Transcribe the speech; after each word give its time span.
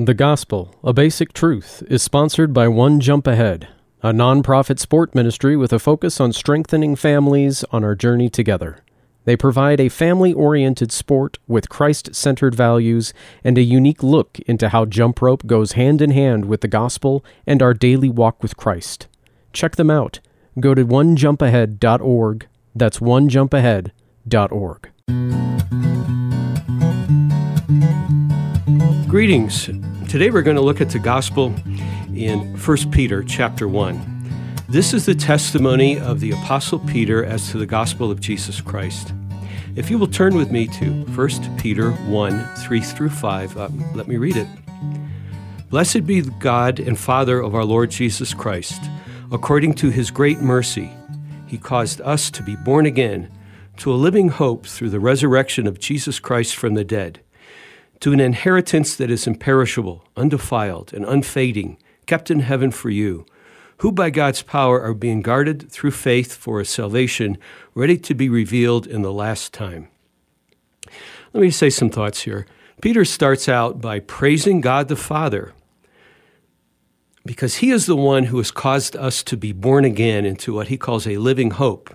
The 0.00 0.14
Gospel, 0.14 0.76
a 0.84 0.92
Basic 0.92 1.32
Truth, 1.32 1.82
is 1.90 2.04
sponsored 2.04 2.54
by 2.54 2.68
One 2.68 3.00
Jump 3.00 3.26
Ahead, 3.26 3.66
a 4.00 4.12
nonprofit 4.12 4.78
sport 4.78 5.12
ministry 5.12 5.56
with 5.56 5.72
a 5.72 5.80
focus 5.80 6.20
on 6.20 6.32
strengthening 6.32 6.94
families 6.94 7.64
on 7.72 7.82
our 7.82 7.96
journey 7.96 8.28
together. 8.28 8.78
They 9.24 9.34
provide 9.34 9.80
a 9.80 9.88
family 9.88 10.32
oriented 10.32 10.92
sport 10.92 11.38
with 11.48 11.68
Christ 11.68 12.14
centered 12.14 12.54
values 12.54 13.12
and 13.42 13.58
a 13.58 13.62
unique 13.62 14.04
look 14.04 14.38
into 14.46 14.68
how 14.68 14.84
jump 14.84 15.20
rope 15.20 15.44
goes 15.46 15.72
hand 15.72 16.00
in 16.00 16.12
hand 16.12 16.44
with 16.44 16.60
the 16.60 16.68
gospel 16.68 17.24
and 17.44 17.60
our 17.60 17.74
daily 17.74 18.08
walk 18.08 18.40
with 18.40 18.56
Christ. 18.56 19.08
Check 19.52 19.74
them 19.74 19.90
out. 19.90 20.20
Go 20.60 20.74
to 20.76 20.84
onejumpahead.org. 20.84 22.46
That's 22.72 23.00
onejumpahead.org. 23.00 24.90
Greetings. 29.08 29.70
Today 30.08 30.30
we're 30.30 30.40
going 30.40 30.56
to 30.56 30.62
look 30.62 30.80
at 30.80 30.88
the 30.88 30.98
gospel 30.98 31.54
in 32.14 32.56
1 32.56 32.90
Peter 32.90 33.22
chapter 33.22 33.68
1. 33.68 34.54
This 34.66 34.94
is 34.94 35.04
the 35.04 35.14
testimony 35.14 36.00
of 36.00 36.20
the 36.20 36.30
apostle 36.30 36.78
Peter 36.78 37.22
as 37.22 37.50
to 37.50 37.58
the 37.58 37.66
gospel 37.66 38.10
of 38.10 38.18
Jesus 38.18 38.62
Christ. 38.62 39.12
If 39.76 39.90
you 39.90 39.98
will 39.98 40.06
turn 40.06 40.34
with 40.34 40.50
me 40.50 40.66
to 40.68 41.04
1 41.14 41.58
Peter 41.58 41.90
1 41.90 42.54
3 42.56 42.80
through 42.80 43.10
5, 43.10 43.56
uh, 43.58 43.68
let 43.94 44.08
me 44.08 44.16
read 44.16 44.38
it. 44.38 44.48
Blessed 45.68 46.06
be 46.06 46.22
the 46.22 46.30
God 46.38 46.80
and 46.80 46.98
Father 46.98 47.38
of 47.38 47.54
our 47.54 47.66
Lord 47.66 47.90
Jesus 47.90 48.32
Christ. 48.32 48.80
According 49.30 49.74
to 49.74 49.90
his 49.90 50.10
great 50.10 50.38
mercy, 50.38 50.90
he 51.46 51.58
caused 51.58 52.00
us 52.00 52.30
to 52.30 52.42
be 52.42 52.56
born 52.56 52.86
again 52.86 53.30
to 53.76 53.92
a 53.92 53.94
living 53.94 54.30
hope 54.30 54.64
through 54.64 54.88
the 54.88 55.00
resurrection 55.00 55.66
of 55.66 55.78
Jesus 55.78 56.18
Christ 56.18 56.56
from 56.56 56.72
the 56.72 56.84
dead 56.84 57.20
to 58.00 58.12
an 58.12 58.20
inheritance 58.20 58.96
that 58.96 59.10
is 59.10 59.26
imperishable, 59.26 60.04
undefiled, 60.16 60.92
and 60.92 61.04
unfading, 61.04 61.76
kept 62.06 62.30
in 62.30 62.40
heaven 62.40 62.70
for 62.70 62.90
you, 62.90 63.26
who 63.78 63.92
by 63.92 64.10
God's 64.10 64.42
power 64.42 64.80
are 64.80 64.94
being 64.94 65.22
guarded 65.22 65.70
through 65.70 65.92
faith 65.92 66.34
for 66.34 66.60
a 66.60 66.64
salvation 66.64 67.38
ready 67.74 67.96
to 67.98 68.14
be 68.14 68.28
revealed 68.28 68.86
in 68.86 69.02
the 69.02 69.12
last 69.12 69.52
time. 69.52 69.88
Let 71.32 71.40
me 71.40 71.50
say 71.50 71.70
some 71.70 71.90
thoughts 71.90 72.22
here. 72.22 72.46
Peter 72.80 73.04
starts 73.04 73.48
out 73.48 73.80
by 73.80 74.00
praising 74.00 74.60
God 74.60 74.88
the 74.88 74.96
Father 74.96 75.52
because 77.28 77.56
he 77.56 77.70
is 77.70 77.84
the 77.84 77.96
one 77.96 78.24
who 78.24 78.38
has 78.38 78.50
caused 78.50 78.96
us 78.96 79.22
to 79.22 79.36
be 79.36 79.52
born 79.52 79.84
again 79.84 80.24
into 80.24 80.54
what 80.54 80.68
he 80.68 80.78
calls 80.78 81.06
a 81.06 81.18
living 81.18 81.50
hope. 81.50 81.94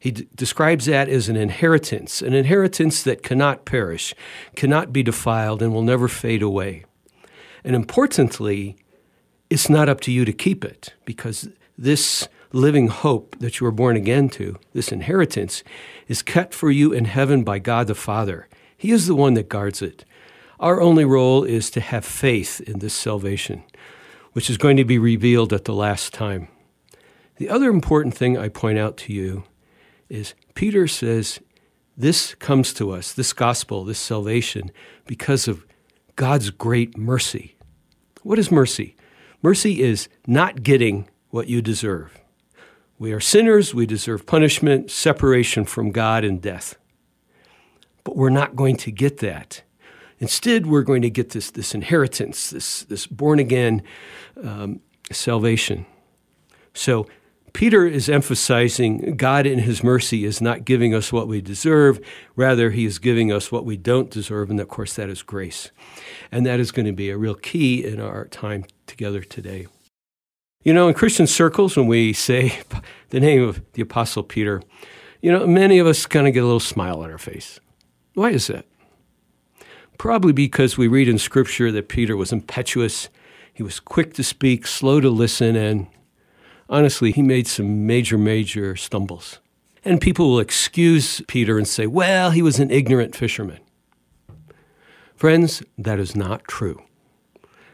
He 0.00 0.10
d- 0.12 0.26
describes 0.34 0.86
that 0.86 1.10
as 1.10 1.28
an 1.28 1.36
inheritance, 1.36 2.22
an 2.22 2.32
inheritance 2.32 3.02
that 3.02 3.22
cannot 3.22 3.66
perish, 3.66 4.14
cannot 4.56 4.92
be 4.92 5.02
defiled, 5.02 5.62
and 5.62 5.72
will 5.72 5.82
never 5.82 6.08
fade 6.08 6.42
away. 6.42 6.84
And 7.62 7.76
importantly, 7.76 8.76
it's 9.50 9.68
not 9.68 9.90
up 9.90 10.00
to 10.00 10.10
you 10.10 10.24
to 10.24 10.32
keep 10.32 10.64
it 10.64 10.94
because 11.04 11.50
this 11.76 12.28
living 12.52 12.88
hope 12.88 13.36
that 13.40 13.60
you 13.60 13.66
were 13.66 13.70
born 13.70 13.94
again 13.94 14.30
to, 14.30 14.58
this 14.72 14.90
inheritance, 14.90 15.62
is 16.08 16.22
kept 16.22 16.54
for 16.54 16.70
you 16.70 16.92
in 16.92 17.04
heaven 17.04 17.44
by 17.44 17.58
God 17.58 17.86
the 17.86 17.94
Father. 17.94 18.48
He 18.76 18.92
is 18.92 19.06
the 19.06 19.14
one 19.14 19.34
that 19.34 19.50
guards 19.50 19.82
it. 19.82 20.06
Our 20.58 20.80
only 20.80 21.04
role 21.04 21.44
is 21.44 21.70
to 21.72 21.80
have 21.80 22.06
faith 22.06 22.60
in 22.62 22.78
this 22.78 22.94
salvation, 22.94 23.64
which 24.32 24.48
is 24.48 24.56
going 24.56 24.78
to 24.78 24.84
be 24.84 24.98
revealed 24.98 25.52
at 25.52 25.66
the 25.66 25.74
last 25.74 26.14
time. 26.14 26.48
The 27.36 27.50
other 27.50 27.68
important 27.68 28.14
thing 28.14 28.38
I 28.38 28.48
point 28.48 28.78
out 28.78 28.96
to 28.98 29.12
you 29.12 29.44
is 30.10 30.34
Peter 30.54 30.86
says 30.86 31.40
this 31.96 32.34
comes 32.34 32.74
to 32.74 32.90
us, 32.90 33.12
this 33.12 33.32
gospel, 33.32 33.84
this 33.84 33.98
salvation, 33.98 34.70
because 35.06 35.48
of 35.48 35.64
God's 36.16 36.50
great 36.50 36.98
mercy. 36.98 37.56
What 38.22 38.38
is 38.38 38.50
mercy? 38.50 38.96
Mercy 39.42 39.80
is 39.80 40.08
not 40.26 40.62
getting 40.62 41.08
what 41.30 41.48
you 41.48 41.62
deserve. 41.62 42.20
We 42.98 43.12
are 43.12 43.20
sinners, 43.20 43.74
we 43.74 43.86
deserve 43.86 44.26
punishment, 44.26 44.90
separation 44.90 45.64
from 45.64 45.90
God, 45.90 46.24
and 46.24 46.42
death. 46.42 46.76
But 48.04 48.16
we're 48.16 48.28
not 48.28 48.56
going 48.56 48.76
to 48.78 48.90
get 48.90 49.18
that. 49.18 49.62
Instead, 50.18 50.66
we're 50.66 50.82
going 50.82 51.00
to 51.00 51.08
get 51.08 51.30
this, 51.30 51.50
this 51.50 51.74
inheritance, 51.74 52.50
this, 52.50 52.82
this 52.84 53.06
born 53.06 53.38
again 53.38 53.82
um, 54.42 54.80
salvation. 55.10 55.86
So 56.74 57.06
Peter 57.52 57.86
is 57.86 58.08
emphasizing 58.08 59.16
God 59.16 59.46
in 59.46 59.60
his 59.60 59.82
mercy 59.82 60.24
is 60.24 60.40
not 60.40 60.64
giving 60.64 60.94
us 60.94 61.12
what 61.12 61.28
we 61.28 61.40
deserve. 61.40 62.00
Rather, 62.36 62.70
he 62.70 62.84
is 62.84 62.98
giving 62.98 63.32
us 63.32 63.50
what 63.50 63.64
we 63.64 63.76
don't 63.76 64.10
deserve. 64.10 64.50
And 64.50 64.60
of 64.60 64.68
course, 64.68 64.94
that 64.94 65.08
is 65.08 65.22
grace. 65.22 65.70
And 66.30 66.46
that 66.46 66.60
is 66.60 66.70
going 66.70 66.86
to 66.86 66.92
be 66.92 67.10
a 67.10 67.16
real 67.16 67.34
key 67.34 67.84
in 67.84 68.00
our 68.00 68.26
time 68.26 68.64
together 68.86 69.22
today. 69.22 69.66
You 70.62 70.74
know, 70.74 70.88
in 70.88 70.94
Christian 70.94 71.26
circles, 71.26 71.76
when 71.76 71.86
we 71.86 72.12
say 72.12 72.60
the 73.08 73.20
name 73.20 73.42
of 73.42 73.62
the 73.72 73.82
Apostle 73.82 74.22
Peter, 74.22 74.62
you 75.20 75.32
know, 75.32 75.46
many 75.46 75.78
of 75.78 75.86
us 75.86 76.06
kind 76.06 76.26
of 76.26 76.34
get 76.34 76.42
a 76.42 76.46
little 76.46 76.60
smile 76.60 77.00
on 77.02 77.10
our 77.10 77.18
face. 77.18 77.60
Why 78.14 78.30
is 78.30 78.46
that? 78.48 78.66
Probably 79.98 80.32
because 80.32 80.78
we 80.78 80.88
read 80.88 81.08
in 81.08 81.18
Scripture 81.18 81.70
that 81.72 81.88
Peter 81.88 82.16
was 82.16 82.32
impetuous, 82.32 83.08
he 83.52 83.62
was 83.62 83.80
quick 83.80 84.14
to 84.14 84.24
speak, 84.24 84.66
slow 84.66 85.00
to 85.00 85.10
listen, 85.10 85.56
and 85.56 85.86
honestly, 86.70 87.10
he 87.12 87.20
made 87.20 87.46
some 87.46 87.86
major, 87.86 88.16
major 88.16 88.76
stumbles. 88.76 89.40
And 89.84 90.00
people 90.00 90.30
will 90.30 90.40
excuse 90.40 91.20
Peter 91.26 91.58
and 91.58 91.66
say, 91.66 91.86
well, 91.86 92.30
he 92.30 92.40
was 92.40 92.58
an 92.58 92.70
ignorant 92.70 93.16
fisherman. 93.16 93.60
Friends, 95.16 95.62
that 95.76 95.98
is 95.98 96.16
not 96.16 96.44
true. 96.44 96.82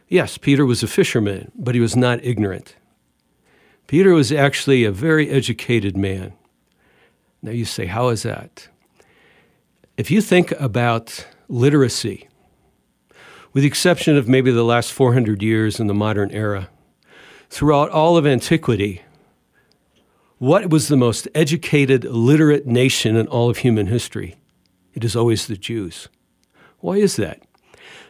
Yes, 0.09 0.39
Peter 0.39 0.65
was 0.65 0.83
a 0.83 0.89
fisherman, 0.89 1.53
but 1.55 1.75
he 1.75 1.81
was 1.81 1.95
not 1.95 2.25
ignorant. 2.25 2.77
Peter 3.87 4.15
was 4.15 4.33
actually 4.33 4.85
a 4.85 4.91
very 4.91 5.31
educated 5.31 5.97
man. 5.97 6.33
Now 7.43 7.53
you 7.53 7.65
say, 7.65 7.87
how 7.87 8.09
is 8.09 8.23
that? 8.23 8.69
If 9.97 10.11
you 10.11 10.21
think 10.21 10.53
about 10.53 11.27
literacy, 11.49 12.29
with 13.53 13.63
the 13.63 13.69
exception 13.69 14.17
of 14.17 14.29
maybe 14.29 14.51
the 14.51 14.65
last 14.65 14.93
400 14.93 15.43
years 15.43 15.81
in 15.81 15.87
the 15.87 15.95
modern 15.95 16.31
era, 16.31 16.69
throughout 17.57 17.89
all 17.89 18.19
of 18.19 18.27
antiquity, 18.27 19.01
what 20.37 20.69
was 20.69 20.89
the 20.89 20.97
most 20.97 21.27
educated, 21.35 22.05
literate 22.05 22.67
nation 22.67 23.17
in 23.17 23.27
all 23.29 23.49
of 23.49 23.57
human 23.57 23.87
history? 23.87 24.37
It 24.93 25.03
is 25.05 25.17
always 25.17 25.47
the 25.47 25.57
Jews. 25.57 26.11
Why 26.81 26.97
is 26.97 27.17
that? 27.17 27.41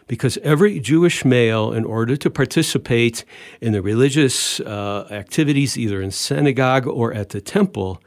Because 0.09 0.37
every 0.39 0.81
Jewish 0.81 1.25
male, 1.25 1.73
in 1.73 1.85
order 1.85 2.17
to 2.17 2.29
participate 2.29 3.25
in 3.61 3.73
the 3.73 3.83
religious 3.83 4.59
uh, 4.59 5.07
activities, 5.13 5.79
either 5.79 6.03
in 6.03 6.11
synagogue 6.11 6.89
or 6.89 7.15
at 7.15 7.29
the 7.29 7.41
temple, 7.41 8.03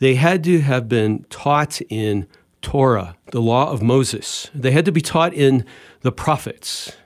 they 0.00 0.16
had 0.16 0.42
to 0.42 0.60
have 0.60 0.88
been 0.88 1.24
taught 1.30 1.80
in 1.82 2.26
Torah, 2.62 3.14
the 3.30 3.40
law 3.40 3.70
of 3.70 3.80
Moses. 3.80 4.50
They 4.52 4.72
had 4.72 4.86
to 4.86 4.92
be 4.92 5.00
taught 5.00 5.34
in 5.34 5.64
the 6.00 6.10
prophets. 6.10 6.96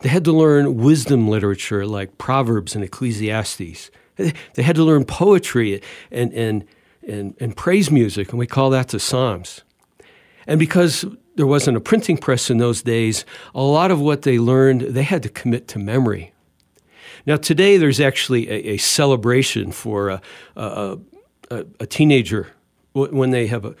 They 0.00 0.08
had 0.08 0.24
to 0.24 0.32
learn 0.32 0.76
wisdom 0.76 1.28
literature 1.28 1.86
like 1.86 2.18
Proverbs 2.18 2.74
and 2.74 2.82
Ecclesiastes. 2.82 3.90
They 4.16 4.62
had 4.62 4.76
to 4.76 4.84
learn 4.84 5.04
poetry 5.04 5.82
and, 6.10 6.32
and, 6.32 6.64
and, 7.06 7.34
and 7.40 7.56
praise 7.56 7.90
music, 7.90 8.30
and 8.30 8.38
we 8.38 8.46
call 8.46 8.70
that 8.70 8.88
the 8.88 9.00
Psalms. 9.00 9.62
And 10.46 10.58
because 10.58 11.04
there 11.36 11.46
wasn't 11.46 11.76
a 11.76 11.80
printing 11.80 12.18
press 12.18 12.50
in 12.50 12.58
those 12.58 12.82
days, 12.82 13.24
a 13.54 13.62
lot 13.62 13.90
of 13.90 14.00
what 14.00 14.22
they 14.22 14.38
learned, 14.38 14.82
they 14.82 15.02
had 15.02 15.22
to 15.22 15.28
commit 15.28 15.68
to 15.68 15.78
memory. 15.78 16.32
Now, 17.26 17.36
today 17.36 17.76
there's 17.76 18.00
actually 18.00 18.48
a, 18.48 18.74
a 18.74 18.76
celebration 18.78 19.72
for 19.72 20.08
a, 20.08 20.22
a, 20.56 20.98
a, 21.50 21.66
a 21.80 21.86
teenager 21.86 22.48
when 22.92 23.30
they 23.30 23.46
have 23.46 23.64
uh, 23.64 23.72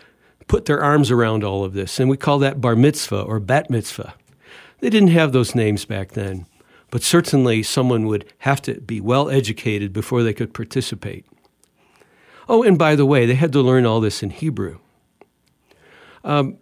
put 0.46 0.66
their 0.66 0.82
arms 0.82 1.10
around 1.10 1.44
all 1.44 1.64
of 1.64 1.72
this, 1.72 1.98
and 1.98 2.10
we 2.10 2.16
call 2.16 2.38
that 2.38 2.60
bar 2.60 2.76
mitzvah 2.76 3.22
or 3.22 3.40
bat 3.40 3.70
mitzvah. 3.70 4.14
They 4.80 4.90
didn't 4.90 5.08
have 5.08 5.32
those 5.32 5.54
names 5.54 5.84
back 5.84 6.12
then, 6.12 6.46
but 6.90 7.02
certainly 7.02 7.62
someone 7.62 8.06
would 8.06 8.24
have 8.38 8.62
to 8.62 8.80
be 8.80 9.00
well 9.00 9.30
educated 9.30 9.92
before 9.92 10.22
they 10.22 10.32
could 10.32 10.54
participate. 10.54 11.26
Oh, 12.48 12.62
and 12.62 12.78
by 12.78 12.96
the 12.96 13.06
way, 13.06 13.26
they 13.26 13.34
had 13.34 13.52
to 13.52 13.60
learn 13.60 13.86
all 13.86 14.00
this 14.00 14.22
in 14.22 14.30
Hebrew. 14.30 14.78
Um, 16.24 16.58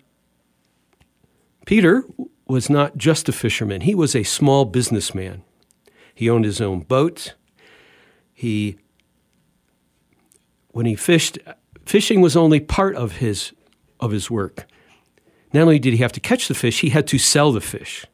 Peter 1.65 2.05
was 2.47 2.69
not 2.69 2.97
just 2.97 3.29
a 3.29 3.33
fisherman, 3.33 3.83
he 3.83 3.95
was 3.95 4.15
a 4.15 4.23
small 4.23 4.65
businessman. 4.65 5.43
He 6.15 6.29
owned 6.29 6.45
his 6.45 6.61
own 6.61 6.81
boat. 6.81 7.35
He, 8.35 8.77
when 10.73 10.85
he 10.85 10.97
fished, 10.97 11.39
fishing 11.87 12.21
was 12.21 12.37
only 12.37 12.59
part 12.59 12.97
of 12.97 13.19
his, 13.19 13.53
of 14.01 14.11
his 14.11 14.29
work. 14.29 14.67
Not 15.53 15.63
only 15.63 15.79
did 15.79 15.95
he 15.95 15.99
have 15.99 16.13
to 16.13 16.21
catch 16.21 16.49
the 16.49 16.55
fish, 16.55 16.81
he 16.81 16.91
had 16.91 17.07
to 17.09 17.19
sell 17.19 17.53
the 17.53 17.61
fish. 17.61 18.07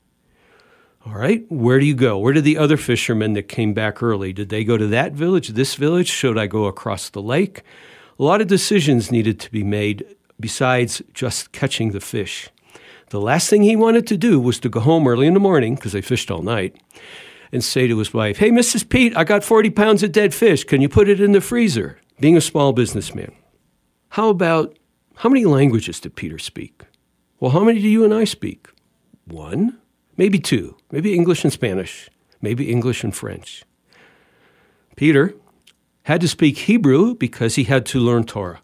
All 1.06 1.14
right, 1.14 1.44
where 1.50 1.78
do 1.78 1.84
you 1.84 1.94
go? 1.94 2.18
Where 2.18 2.32
did 2.32 2.44
the 2.44 2.56
other 2.56 2.78
fishermen 2.78 3.34
that 3.34 3.42
came 3.44 3.74
back 3.74 4.02
early? 4.02 4.32
Did 4.32 4.48
they 4.48 4.64
go 4.64 4.78
to 4.78 4.86
that 4.86 5.12
village, 5.12 5.48
this 5.48 5.74
village? 5.74 6.08
Should 6.08 6.38
I 6.38 6.46
go 6.46 6.64
across 6.64 7.10
the 7.10 7.20
lake? 7.20 7.62
A 8.18 8.22
lot 8.22 8.40
of 8.40 8.46
decisions 8.46 9.10
needed 9.10 9.38
to 9.40 9.50
be 9.50 9.62
made 9.62 10.06
besides 10.40 11.02
just 11.12 11.52
catching 11.52 11.90
the 11.90 12.00
fish. 12.00 12.48
The 13.10 13.20
last 13.20 13.50
thing 13.50 13.62
he 13.62 13.76
wanted 13.76 14.06
to 14.06 14.16
do 14.16 14.40
was 14.40 14.58
to 14.60 14.68
go 14.68 14.80
home 14.80 15.06
early 15.06 15.26
in 15.26 15.34
the 15.34 15.40
morning, 15.40 15.74
because 15.74 15.92
they 15.92 16.00
fished 16.00 16.30
all 16.30 16.42
night, 16.42 16.76
and 17.52 17.62
say 17.62 17.86
to 17.86 17.98
his 17.98 18.14
wife, 18.14 18.38
Hey, 18.38 18.50
Mrs. 18.50 18.88
Pete, 18.88 19.16
I 19.16 19.24
got 19.24 19.44
40 19.44 19.70
pounds 19.70 20.02
of 20.02 20.10
dead 20.10 20.32
fish. 20.32 20.64
Can 20.64 20.80
you 20.80 20.88
put 20.88 21.08
it 21.08 21.20
in 21.20 21.32
the 21.32 21.40
freezer? 21.40 21.98
Being 22.18 22.36
a 22.36 22.40
small 22.40 22.72
businessman. 22.72 23.32
How 24.10 24.30
about 24.30 24.78
how 25.16 25.28
many 25.28 25.44
languages 25.44 26.00
did 26.00 26.16
Peter 26.16 26.38
speak? 26.38 26.82
Well, 27.44 27.52
how 27.52 27.62
many 27.62 27.78
do 27.78 27.88
you 27.90 28.06
and 28.06 28.14
I 28.14 28.24
speak? 28.24 28.68
One, 29.26 29.78
maybe 30.16 30.38
two, 30.38 30.78
maybe 30.90 31.12
English 31.12 31.44
and 31.44 31.52
Spanish, 31.52 32.08
maybe 32.40 32.72
English 32.72 33.04
and 33.04 33.14
French. 33.14 33.64
Peter 34.96 35.34
had 36.04 36.22
to 36.22 36.28
speak 36.28 36.56
Hebrew 36.56 37.14
because 37.14 37.56
he 37.56 37.64
had 37.64 37.84
to 37.84 38.00
learn 38.00 38.24
Torah. 38.24 38.62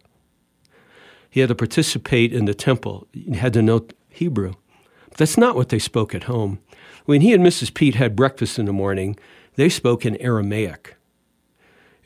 He 1.29 1.41
had 1.41 1.51
to 1.51 1.55
participate 1.55 2.33
in 2.33 2.47
the 2.47 2.55
temple. 2.55 3.07
He 3.13 3.37
had 3.37 3.53
to 3.53 3.61
know 3.61 3.87
Hebrew. 4.09 4.55
But 5.11 5.19
that's 5.19 5.37
not 5.37 5.57
what 5.57 5.69
they 5.69 5.79
spoke 5.79 6.15
at 6.15 6.25
home. 6.25 6.59
When 7.05 7.21
he 7.21 7.35
and 7.35 7.45
Mrs. 7.45 7.75
Pete 7.75 7.97
had 7.97 8.17
breakfast 8.17 8.59
in 8.59 8.65
the 8.65 8.73
morning, 8.73 9.19
they 9.57 9.69
spoke 9.69 10.07
in 10.07 10.17
Aramaic. 10.23 10.97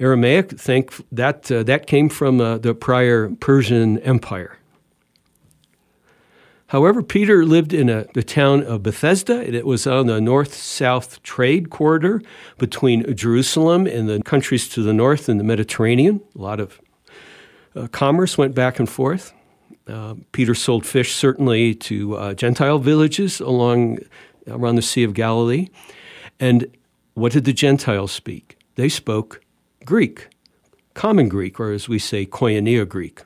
Aramaic, 0.00 0.58
think 0.58 0.92
that 1.12 1.52
uh, 1.52 1.62
that 1.62 1.86
came 1.86 2.08
from 2.08 2.40
uh, 2.40 2.58
the 2.58 2.74
prior 2.74 3.30
Persian 3.38 4.00
Empire. 4.00 4.58
However, 6.68 7.02
Peter 7.02 7.44
lived 7.44 7.72
in 7.72 7.88
a, 7.88 8.04
the 8.14 8.22
town 8.22 8.62
of 8.62 8.82
Bethsaida, 8.82 9.54
it 9.54 9.66
was 9.66 9.86
on 9.86 10.06
the 10.06 10.20
north 10.20 10.54
south 10.54 11.22
trade 11.22 11.70
corridor 11.70 12.22
between 12.58 13.14
Jerusalem 13.14 13.86
and 13.86 14.08
the 14.08 14.22
countries 14.22 14.68
to 14.70 14.82
the 14.82 14.94
north 14.94 15.28
in 15.28 15.38
the 15.38 15.44
Mediterranean. 15.44 16.20
A 16.36 16.40
lot 16.40 16.60
of 16.60 16.80
uh, 17.76 17.86
commerce 17.88 18.38
went 18.38 18.54
back 18.54 18.78
and 18.78 18.88
forth. 18.88 19.32
Uh, 19.86 20.14
Peter 20.32 20.54
sold 20.54 20.86
fish 20.86 21.14
certainly 21.14 21.74
to 21.74 22.16
uh, 22.16 22.34
Gentile 22.34 22.78
villages 22.78 23.40
along 23.40 23.98
around 24.46 24.76
the 24.76 24.82
Sea 24.82 25.04
of 25.04 25.12
Galilee. 25.12 25.68
And 26.40 26.66
what 27.14 27.32
did 27.32 27.44
the 27.44 27.52
Gentiles 27.52 28.12
speak? 28.12 28.58
They 28.76 28.88
spoke 28.88 29.40
Greek, 29.84 30.28
Common 30.94 31.28
Greek, 31.28 31.60
or 31.60 31.72
as 31.72 31.88
we 31.88 31.98
say, 31.98 32.24
Koinonia 32.24 32.88
Greek. 32.88 33.22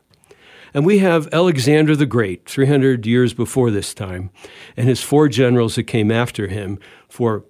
And 0.75 0.85
we 0.85 0.99
have 0.99 1.29
Alexander 1.33 1.97
the 1.97 2.07
Great, 2.07 2.49
300 2.49 3.07
years 3.07 3.33
before 3.33 3.71
this 3.71 3.95
time, 3.95 4.31
and 4.77 4.89
his 4.89 5.03
four 5.03 5.29
generals 5.29 5.77
that 5.77 5.85
came 5.85 6.11
after 6.11 6.49
him 6.49 6.79
for 7.09 7.45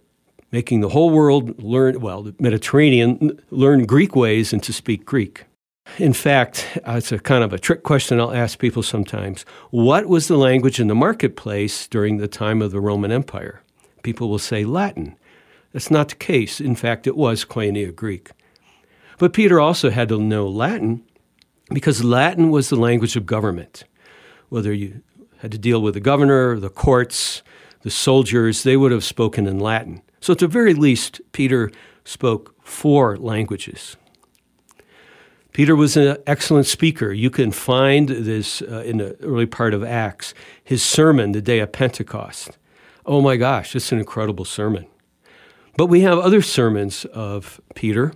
making 0.53 0.81
the 0.81 0.91
whole 0.91 1.11
world 1.11 1.63
learn, 1.63 2.01
well, 2.01 2.23
the 2.23 2.35
Mediterranean, 2.39 3.41
learn 3.51 3.87
Greek 3.87 4.17
ways 4.17 4.53
and 4.53 4.63
to 4.63 4.73
speak 4.73 5.05
Greek. 5.05 5.45
In 5.99 6.13
fact, 6.13 6.79
uh, 6.87 6.93
it's 6.93 7.13
a 7.13 7.19
kind 7.19 7.43
of 7.43 7.53
a 7.53 7.59
trick 7.59 7.83
question 7.83 8.21
I'll 8.21 8.33
ask 8.33 8.59
people 8.59 8.83
sometimes. 8.83 9.45
What 9.71 10.07
was 10.07 10.29
the 10.29 10.37
language 10.37 10.79
in 10.79 10.89
the 10.89 10.95
marketplace 10.95 11.89
during 11.89 12.19
the 12.19 12.29
time 12.29 12.61
of 12.61 12.71
the 12.71 12.81
Roman 12.81 13.11
Empire? 13.11 13.63
People 14.03 14.29
will 14.29 14.39
say 14.39 14.65
Latin. 14.65 15.17
That's 15.73 15.91
not 15.91 16.11
the 16.11 16.15
case. 16.15 16.61
In 16.61 16.77
fact, 16.77 17.07
it 17.07 17.17
was 17.17 17.45
Koinonia 17.45 17.95
Greek. 17.95 18.31
But 19.19 19.33
Peter 19.33 19.61
also 19.61 19.91
had 19.91 20.09
to 20.11 20.19
know 20.19 20.47
Latin 20.47 21.03
because 21.71 22.05
Latin 22.05 22.51
was 22.51 22.69
the 22.69 22.77
language 22.77 23.17
of 23.17 23.27
government. 23.27 23.85
Whether 24.49 24.73
you 24.73 25.03
had 25.39 25.53
to 25.53 25.59
deal 25.59 25.83
with 25.83 25.95
the 25.95 26.01
governor, 26.01 26.59
the 26.59 26.71
courts, 26.71 27.43
the 27.83 27.91
soldiers, 27.91 28.63
they 28.63 28.77
would 28.77 28.93
have 28.93 29.05
spoken 29.05 29.47
in 29.47 29.59
Latin. 29.59 30.03
So, 30.21 30.33
at 30.33 30.39
the 30.39 30.49
very 30.49 30.75
least, 30.75 31.21
Peter 31.33 31.71
spoke 32.05 32.55
four 32.65 33.17
languages. 33.17 33.97
Peter 35.53 35.75
was 35.75 35.97
an 35.97 36.17
excellent 36.27 36.67
speaker. 36.67 37.13
You 37.13 37.31
can 37.31 37.51
find 37.51 38.09
this 38.09 38.63
uh, 38.63 38.83
in 38.85 38.99
the 38.99 39.17
early 39.23 39.47
part 39.47 39.75
of 39.75 39.83
Acts, 39.83 40.35
his 40.63 40.83
sermon 40.83 41.33
the 41.33 41.43
day 41.43 41.59
of 41.61 41.73
Pentecost. 41.73 42.59
Oh 43.05 43.21
my 43.21 43.37
gosh, 43.37 43.75
it's 43.75 43.91
an 43.91 43.99
incredible 43.99 44.45
sermon. 44.45 44.87
But 45.77 45.87
we 45.87 46.03
have 46.03 46.19
other 46.19 46.43
sermons 46.43 47.05
of 47.07 47.61
Peter. 47.75 48.13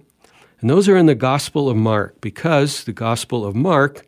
And 0.63 0.71
those 0.71 0.89
are 0.89 0.97
in 0.97 1.07
the 1.07 1.17
Gospel 1.17 1.69
of 1.69 1.77
Mark 1.77 2.21
because 2.21 2.85
the 2.85 2.93
Gospel 2.93 3.45
of 3.45 3.57
Mark 3.57 4.07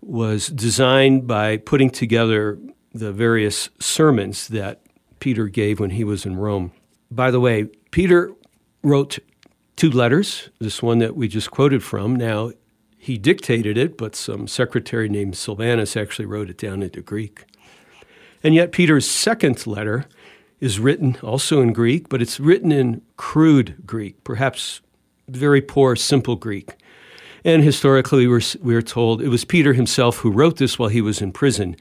was 0.00 0.48
designed 0.48 1.26
by 1.26 1.58
putting 1.58 1.90
together 1.90 2.58
the 2.94 3.12
various 3.12 3.68
sermons 3.78 4.48
that 4.48 4.80
Peter 5.20 5.48
gave 5.48 5.78
when 5.78 5.90
he 5.90 6.02
was 6.02 6.24
in 6.26 6.36
Rome. 6.36 6.72
By 7.10 7.30
the 7.30 7.40
way, 7.40 7.66
Peter 7.90 8.32
wrote 8.82 9.18
two 9.76 9.90
letters, 9.90 10.48
this 10.58 10.82
one 10.82 10.98
that 10.98 11.14
we 11.14 11.28
just 11.28 11.50
quoted 11.50 11.84
from. 11.84 12.16
Now, 12.16 12.52
he 12.96 13.18
dictated 13.18 13.76
it, 13.76 13.98
but 13.98 14.16
some 14.16 14.48
secretary 14.48 15.10
named 15.10 15.36
Silvanus 15.36 15.96
actually 15.96 16.26
wrote 16.26 16.48
it 16.48 16.56
down 16.56 16.82
into 16.82 17.02
Greek. 17.02 17.44
And 18.42 18.54
yet, 18.54 18.72
Peter's 18.72 19.08
second 19.08 19.66
letter 19.66 20.06
is 20.58 20.80
written 20.80 21.18
also 21.22 21.60
in 21.60 21.74
Greek, 21.74 22.08
but 22.08 22.22
it's 22.22 22.40
written 22.40 22.72
in 22.72 23.02
crude 23.16 23.76
Greek, 23.84 24.24
perhaps 24.24 24.80
very 25.28 25.60
poor, 25.60 25.96
simple 25.96 26.36
Greek. 26.36 26.70
And 27.44 27.62
historically, 27.62 28.26
we're, 28.26 28.42
we're 28.60 28.82
told 28.82 29.20
it 29.20 29.28
was 29.28 29.44
Peter 29.44 29.72
himself 29.72 30.18
who 30.18 30.30
wrote 30.30 30.58
this 30.58 30.78
while 30.78 30.88
he 30.88 31.00
was 31.00 31.20
in 31.20 31.32
prison, 31.32 31.76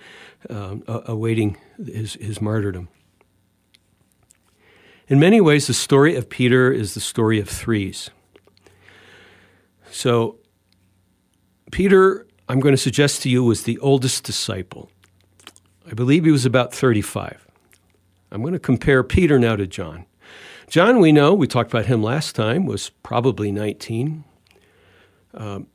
um, 0.50 0.84
awaiting 0.88 1.58
his, 1.86 2.16
his 2.16 2.42
martyrdom. 2.42 2.90
In 5.08 5.20
many 5.20 5.42
ways, 5.42 5.68
the 5.68 5.74
story 5.74 6.16
of 6.16 6.30
Peter 6.30 6.72
is 6.72 6.94
the 6.94 7.00
story 7.00 7.40
of 7.40 7.50
threes. 7.50 8.10
So, 9.92 10.38
Peter, 11.72 12.26
I'm 12.48 12.60
going 12.60 12.74
to 12.74 12.82
suggest 12.82 13.22
to 13.24 13.30
you, 13.30 13.44
was 13.44 13.64
the 13.64 13.78
oldest 13.80 14.24
disciple. 14.24 14.90
I 15.90 15.94
believe 15.94 16.24
he 16.26 16.32
was 16.32 16.46
about 16.46 16.74
35. 16.74 17.46
I'm 18.32 18.42
going 18.42 18.54
to 18.54 18.60
compare 18.60 19.04
Peter 19.04 19.38
now 19.38 19.58
to 19.58 19.68
John. 19.68 20.06
John, 20.72 21.02
we 21.02 21.12
know, 21.12 21.34
we 21.34 21.48
talked 21.48 21.70
about 21.70 21.88
him 21.88 22.02
last 22.02 22.34
time, 22.34 22.66
was 22.66 22.92
probably 23.04 23.52
19. 23.52 24.24
Um, 25.34 25.68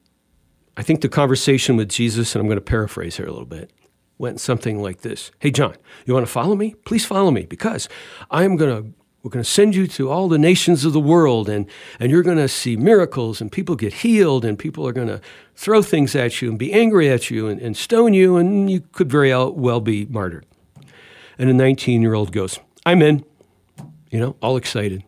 I 0.75 0.83
think 0.83 1.03
the 1.03 1.11
conversation 1.11 1.77
with 1.77 1.91
Jesus, 1.91 2.35
and 2.35 2.41
I'm 2.41 2.47
going 2.47 2.57
to 2.57 2.65
paraphrase 2.65 3.19
here 3.19 3.27
a 3.27 3.31
little 3.31 3.45
bit, 3.45 3.71
went 4.17 4.41
something 4.41 4.81
like 4.81 5.03
this 5.03 5.33
Hey, 5.39 5.51
John, 5.51 5.77
you 6.07 6.15
want 6.15 6.25
to 6.25 6.33
follow 6.33 6.57
me? 6.57 6.77
Please 6.87 7.05
follow 7.05 7.31
me 7.31 7.43
because 7.45 7.91
I'm 8.31 8.57
going 8.57 8.85
to. 8.85 8.91
We're 9.23 9.31
going 9.31 9.45
to 9.45 9.51
send 9.51 9.75
you 9.75 9.87
to 9.89 10.09
all 10.09 10.29
the 10.29 10.39
nations 10.39 10.87
of 10.87 10.95
the 10.95 11.01
world, 11.01 11.51
and, 11.51 11.67
and 12.01 12.11
you're 12.11 12.23
going 12.23 12.37
to 12.39 12.49
see 12.49 12.77
miracles, 12.77 13.41
and 13.41 13.53
people 13.53 13.75
get 13.75 13.93
healed, 13.93 14.47
and 14.47 14.59
people 14.59 14.89
are 14.89 14.93
going 14.93 15.09
to 15.09 15.21
throw 15.57 15.83
things 15.83 16.15
at 16.15 16.41
you 16.41 16.49
and 16.49 16.59
be 16.59 16.73
angry 16.73 17.11
at 17.11 17.29
you 17.29 17.49
and, 17.49 17.61
and 17.61 17.77
stone 17.77 18.15
you, 18.15 18.37
and 18.37 18.71
you 18.71 18.81
could 18.93 19.11
very 19.11 19.35
well 19.35 19.81
be 19.81 20.07
martyred. 20.07 20.47
And 21.39 21.51
a 21.51 21.53
19 21.53 22.01
year 22.01 22.15
old 22.15 22.33
goes, 22.33 22.61
I'm 22.87 23.03
in 23.03 23.25
you 24.11 24.20
know, 24.20 24.37
all 24.41 24.56
excited. 24.56 25.05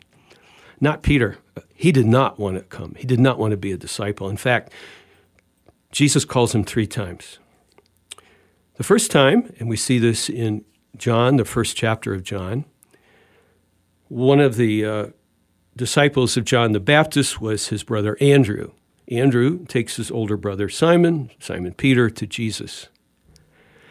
Not 0.81 1.03
Peter. 1.03 1.39
He 1.75 1.93
did 1.93 2.07
not 2.07 2.39
want 2.39 2.57
to 2.57 2.63
come. 2.63 2.95
He 2.97 3.07
did 3.07 3.21
not 3.21 3.39
want 3.39 3.53
to 3.53 3.57
be 3.57 3.73
a 3.73 3.77
disciple. 3.77 4.29
In 4.29 4.37
fact, 4.37 4.73
Jesus 5.93 6.25
calls 6.25 6.55
him 6.55 6.65
three 6.65 6.87
times. 6.87 7.39
The 8.77 8.85
first 8.85 9.11
time, 9.11 9.53
and 9.59 9.69
we 9.69 9.77
see 9.77 9.99
this 9.99 10.29
in 10.29 10.65
John, 10.97 11.37
the 11.37 11.45
first 11.45 11.77
chapter 11.77 12.15
of 12.15 12.23
John, 12.23 12.65
one 14.09 14.41
of 14.41 14.57
the 14.57 14.85
uh, 14.85 15.07
disciples 15.77 16.37
of 16.37 16.45
John 16.45 16.73
the 16.73 16.81
Baptist 16.81 17.41
was 17.41 17.69
his 17.69 17.83
brother 17.83 18.17
Andrew. 18.21 18.73
Andrew 19.09 19.65
takes 19.67 19.97
his 19.97 20.11
older 20.11 20.37
brother 20.37 20.69
Simon, 20.69 21.31
Simon 21.41 21.75
Peter, 21.75 22.11
to 22.11 22.27
Jesus. 22.27 22.89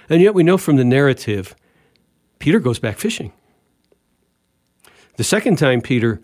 And 0.10 0.22
yet 0.22 0.34
we 0.34 0.43
know 0.43 0.58
from 0.58 0.75
the 0.77 0.86
narrative, 0.86 1.55
Peter 2.39 2.60
goes 2.60 2.79
back 2.79 2.98
fishing. 2.98 3.34
The 5.17 5.24
second 5.24 5.57
time 5.57 5.81
Peter 5.81 6.21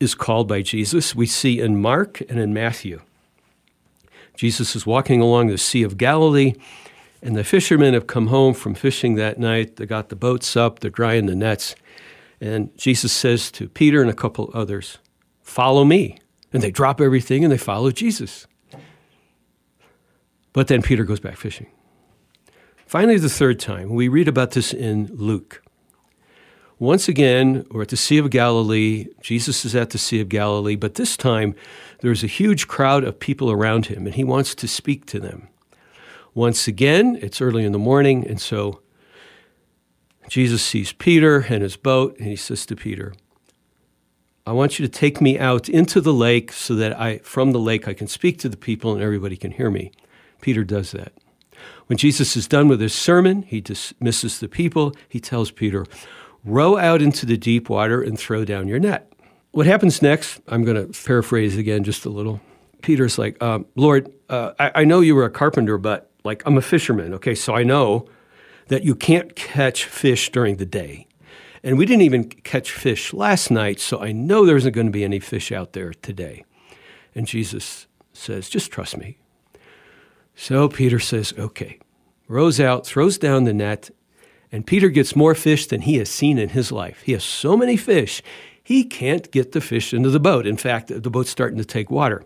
is 0.00 0.14
called 0.14 0.48
by 0.48 0.60
Jesus, 0.60 1.14
we 1.14 1.24
see 1.24 1.60
in 1.60 1.80
Mark 1.80 2.20
and 2.28 2.40
in 2.40 2.52
Matthew. 2.52 3.00
Jesus 4.36 4.74
is 4.74 4.84
walking 4.84 5.20
along 5.20 5.46
the 5.46 5.56
Sea 5.56 5.84
of 5.84 5.96
Galilee, 5.96 6.54
and 7.22 7.36
the 7.36 7.44
fishermen 7.44 7.94
have 7.94 8.08
come 8.08 8.26
home 8.26 8.52
from 8.52 8.74
fishing 8.74 9.14
that 9.14 9.38
night. 9.38 9.76
They 9.76 9.86
got 9.86 10.08
the 10.08 10.16
boats 10.16 10.56
up, 10.56 10.80
they're 10.80 10.90
drying 10.90 11.26
the 11.26 11.36
nets. 11.36 11.76
And 12.40 12.76
Jesus 12.76 13.12
says 13.12 13.52
to 13.52 13.68
Peter 13.68 14.02
and 14.02 14.10
a 14.10 14.14
couple 14.14 14.50
others, 14.52 14.98
Follow 15.42 15.84
me. 15.84 16.18
And 16.52 16.62
they 16.62 16.70
drop 16.70 17.00
everything 17.00 17.44
and 17.44 17.52
they 17.52 17.58
follow 17.58 17.90
Jesus. 17.90 18.46
But 20.52 20.68
then 20.68 20.82
Peter 20.82 21.04
goes 21.04 21.20
back 21.20 21.36
fishing. 21.36 21.66
Finally, 22.86 23.18
the 23.18 23.28
third 23.28 23.58
time, 23.58 23.90
we 23.90 24.08
read 24.08 24.28
about 24.28 24.52
this 24.52 24.72
in 24.72 25.06
Luke. 25.12 25.63
Once 26.78 27.08
again, 27.08 27.64
we're 27.70 27.82
at 27.82 27.88
the 27.88 27.96
Sea 27.96 28.18
of 28.18 28.30
Galilee. 28.30 29.06
Jesus 29.22 29.64
is 29.64 29.76
at 29.76 29.90
the 29.90 29.98
Sea 29.98 30.20
of 30.20 30.28
Galilee, 30.28 30.74
but 30.74 30.94
this 30.94 31.16
time 31.16 31.54
there's 32.00 32.24
a 32.24 32.28
huge 32.28 32.66
crowd 32.66 33.04
of 33.04 33.20
people 33.20 33.50
around 33.50 33.86
him, 33.86 34.06
and 34.06 34.16
he 34.16 34.24
wants 34.24 34.54
to 34.56 34.66
speak 34.66 35.06
to 35.06 35.20
them. 35.20 35.48
Once 36.34 36.66
again, 36.66 37.16
it's 37.22 37.40
early 37.40 37.64
in 37.64 37.70
the 37.70 37.78
morning, 37.78 38.26
and 38.26 38.40
so 38.40 38.80
Jesus 40.28 40.62
sees 40.62 40.92
Peter 40.92 41.46
and 41.48 41.62
his 41.62 41.76
boat, 41.76 42.18
and 42.18 42.26
he 42.26 42.36
says 42.36 42.66
to 42.66 42.74
Peter, 42.74 43.14
I 44.46 44.52
want 44.52 44.78
you 44.78 44.86
to 44.86 44.92
take 44.92 45.20
me 45.20 45.38
out 45.38 45.68
into 45.68 46.00
the 46.00 46.12
lake 46.12 46.52
so 46.52 46.74
that 46.74 46.98
I, 47.00 47.18
from 47.18 47.52
the 47.52 47.60
lake, 47.60 47.86
I 47.86 47.94
can 47.94 48.08
speak 48.08 48.38
to 48.40 48.48
the 48.48 48.58
people 48.58 48.92
and 48.92 49.02
everybody 49.02 49.36
can 49.36 49.52
hear 49.52 49.70
me. 49.70 49.90
Peter 50.42 50.64
does 50.64 50.92
that. 50.92 51.14
When 51.86 51.96
Jesus 51.96 52.36
is 52.36 52.46
done 52.46 52.68
with 52.68 52.80
his 52.80 52.92
sermon, 52.92 53.42
he 53.42 53.62
dismisses 53.62 54.40
the 54.40 54.48
people. 54.48 54.94
He 55.08 55.18
tells 55.18 55.50
Peter, 55.50 55.86
Row 56.44 56.76
out 56.76 57.00
into 57.00 57.26
the 57.26 57.36
deep 57.36 57.68
water 57.68 58.02
and 58.02 58.18
throw 58.18 58.44
down 58.44 58.68
your 58.68 58.78
net. 58.78 59.12
What 59.52 59.66
happens 59.66 60.02
next? 60.02 60.40
I'm 60.48 60.64
going 60.64 60.76
to 60.76 61.02
paraphrase 61.04 61.56
again 61.56 61.84
just 61.84 62.04
a 62.04 62.10
little. 62.10 62.40
Peter's 62.82 63.18
like, 63.18 63.42
um, 63.42 63.66
Lord, 63.76 64.12
uh, 64.28 64.52
I, 64.58 64.72
I 64.74 64.84
know 64.84 65.00
you 65.00 65.14
were 65.14 65.24
a 65.24 65.30
carpenter, 65.30 65.78
but 65.78 66.10
like 66.24 66.42
I'm 66.44 66.58
a 66.58 66.62
fisherman. 66.62 67.14
Okay, 67.14 67.34
so 67.34 67.54
I 67.54 67.62
know 67.62 68.06
that 68.68 68.84
you 68.84 68.94
can't 68.94 69.34
catch 69.36 69.84
fish 69.84 70.30
during 70.32 70.56
the 70.56 70.66
day. 70.66 71.06
And 71.62 71.78
we 71.78 71.86
didn't 71.86 72.02
even 72.02 72.24
catch 72.24 72.70
fish 72.72 73.14
last 73.14 73.50
night, 73.50 73.80
so 73.80 74.00
I 74.00 74.12
know 74.12 74.44
there 74.44 74.56
isn't 74.56 74.72
going 74.72 74.86
to 74.88 74.92
be 74.92 75.04
any 75.04 75.18
fish 75.18 75.50
out 75.50 75.72
there 75.72 75.94
today. 75.94 76.44
And 77.14 77.26
Jesus 77.26 77.86
says, 78.12 78.50
Just 78.50 78.70
trust 78.70 78.98
me. 78.98 79.18
So 80.34 80.68
Peter 80.68 80.98
says, 80.98 81.32
Okay. 81.38 81.78
Rows 82.26 82.58
out, 82.58 82.86
throws 82.86 83.18
down 83.18 83.44
the 83.44 83.52
net, 83.52 83.90
and 84.54 84.64
Peter 84.64 84.88
gets 84.88 85.16
more 85.16 85.34
fish 85.34 85.66
than 85.66 85.80
he 85.80 85.96
has 85.96 86.08
seen 86.08 86.38
in 86.38 86.50
his 86.50 86.70
life. 86.70 87.02
He 87.02 87.10
has 87.10 87.24
so 87.24 87.56
many 87.56 87.76
fish, 87.76 88.22
he 88.62 88.84
can't 88.84 89.28
get 89.32 89.50
the 89.50 89.60
fish 89.60 89.92
into 89.92 90.10
the 90.10 90.20
boat. 90.20 90.46
In 90.46 90.56
fact, 90.56 90.92
the 91.02 91.10
boat's 91.10 91.30
starting 91.30 91.58
to 91.58 91.64
take 91.64 91.90
water. 91.90 92.22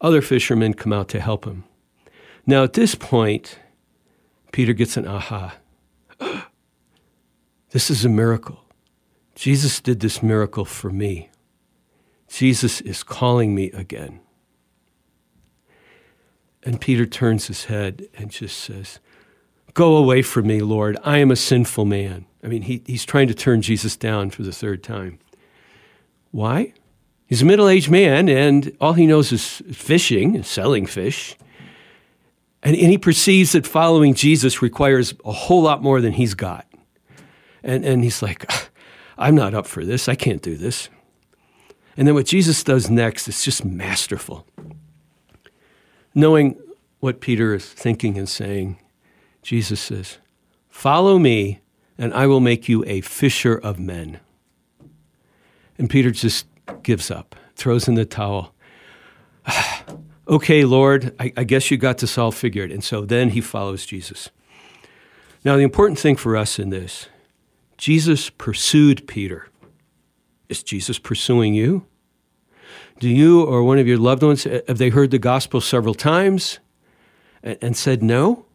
Other 0.00 0.22
fishermen 0.22 0.74
come 0.74 0.92
out 0.92 1.08
to 1.08 1.18
help 1.18 1.44
him. 1.44 1.64
Now, 2.46 2.62
at 2.62 2.74
this 2.74 2.94
point, 2.94 3.58
Peter 4.52 4.74
gets 4.74 4.96
an 4.96 5.08
aha. 5.08 5.56
this 7.70 7.90
is 7.90 8.04
a 8.04 8.08
miracle. 8.08 8.62
Jesus 9.34 9.80
did 9.80 9.98
this 9.98 10.22
miracle 10.22 10.64
for 10.64 10.90
me. 10.90 11.30
Jesus 12.28 12.80
is 12.80 13.02
calling 13.02 13.56
me 13.56 13.72
again. 13.72 14.20
And 16.62 16.80
Peter 16.80 17.06
turns 17.06 17.48
his 17.48 17.64
head 17.64 18.06
and 18.14 18.30
just 18.30 18.56
says, 18.56 19.00
Go 19.76 19.98
away 19.98 20.22
from 20.22 20.46
me, 20.46 20.60
Lord. 20.62 20.96
I 21.04 21.18
am 21.18 21.30
a 21.30 21.36
sinful 21.36 21.84
man. 21.84 22.24
I 22.42 22.46
mean, 22.46 22.62
he, 22.62 22.82
he's 22.86 23.04
trying 23.04 23.28
to 23.28 23.34
turn 23.34 23.60
Jesus 23.60 23.94
down 23.94 24.30
for 24.30 24.42
the 24.42 24.50
third 24.50 24.82
time. 24.82 25.18
Why? 26.30 26.72
He's 27.26 27.42
a 27.42 27.44
middle 27.44 27.68
aged 27.68 27.90
man, 27.90 28.30
and 28.30 28.74
all 28.80 28.94
he 28.94 29.06
knows 29.06 29.32
is 29.32 29.60
fishing 29.70 30.34
and 30.34 30.46
selling 30.46 30.86
fish. 30.86 31.36
And, 32.62 32.74
and 32.74 32.90
he 32.90 32.96
perceives 32.96 33.52
that 33.52 33.66
following 33.66 34.14
Jesus 34.14 34.62
requires 34.62 35.12
a 35.26 35.32
whole 35.32 35.60
lot 35.60 35.82
more 35.82 36.00
than 36.00 36.14
he's 36.14 36.32
got. 36.32 36.66
And, 37.62 37.84
and 37.84 38.02
he's 38.02 38.22
like, 38.22 38.46
ah, 38.48 38.68
I'm 39.18 39.34
not 39.34 39.52
up 39.52 39.66
for 39.66 39.84
this. 39.84 40.08
I 40.08 40.14
can't 40.14 40.40
do 40.40 40.56
this. 40.56 40.88
And 41.98 42.08
then 42.08 42.14
what 42.14 42.24
Jesus 42.24 42.64
does 42.64 42.88
next 42.88 43.28
is 43.28 43.44
just 43.44 43.62
masterful. 43.62 44.46
Knowing 46.14 46.58
what 47.00 47.20
Peter 47.20 47.52
is 47.52 47.66
thinking 47.66 48.16
and 48.16 48.26
saying, 48.26 48.78
Jesus 49.46 49.80
says, 49.80 50.18
Follow 50.68 51.20
me, 51.20 51.60
and 51.96 52.12
I 52.12 52.26
will 52.26 52.40
make 52.40 52.68
you 52.68 52.84
a 52.84 53.00
fisher 53.00 53.54
of 53.54 53.78
men. 53.78 54.18
And 55.78 55.88
Peter 55.88 56.10
just 56.10 56.46
gives 56.82 57.12
up, 57.12 57.36
throws 57.54 57.86
in 57.86 57.94
the 57.94 58.04
towel. 58.04 58.56
okay, 60.28 60.64
Lord, 60.64 61.14
I, 61.20 61.32
I, 61.36 61.44
guess 61.44 61.70
you 61.70 61.76
got 61.76 61.98
this 61.98 62.18
all 62.18 62.32
figured. 62.32 62.72
And 62.72 62.82
so 62.82 63.02
then 63.02 63.30
he 63.30 63.40
follows 63.40 63.86
Jesus. 63.86 64.30
Now, 65.44 65.54
the 65.54 65.62
important 65.62 66.00
thing 66.00 66.16
for 66.16 66.36
us 66.36 66.58
in 66.58 66.70
this 66.70 67.06
Jesus 67.78 68.30
pursued 68.30 69.06
Peter. 69.06 69.48
Is 70.48 70.64
Jesus 70.64 70.98
pursuing 70.98 71.54
you? 71.54 71.86
Do 72.98 73.08
you 73.08 73.44
or 73.44 73.62
one 73.62 73.78
of 73.78 73.86
your 73.86 73.98
loved 73.98 74.24
ones, 74.24 74.42
have 74.42 74.78
they 74.78 74.88
heard 74.88 75.12
the 75.12 75.20
gospel 75.20 75.60
several 75.60 75.94
times 75.94 76.58
and, 77.44 77.56
and 77.62 77.76
said 77.76 78.02
no? 78.02 78.46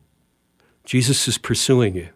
Jesus 0.86 1.28
is 1.28 1.38
pursuing 1.38 1.96
you. 1.96 2.10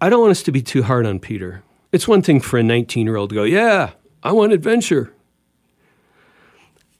I 0.00 0.08
don't 0.08 0.20
want 0.20 0.30
us 0.30 0.42
to 0.44 0.52
be 0.52 0.62
too 0.62 0.82
hard 0.82 1.06
on 1.06 1.20
Peter. 1.20 1.62
It's 1.92 2.08
one 2.08 2.22
thing 2.22 2.40
for 2.40 2.58
a 2.58 2.62
19 2.62 3.06
year 3.06 3.16
old 3.16 3.30
to 3.30 3.34
go, 3.34 3.44
Yeah, 3.44 3.90
I 4.22 4.32
want 4.32 4.52
adventure. 4.52 5.12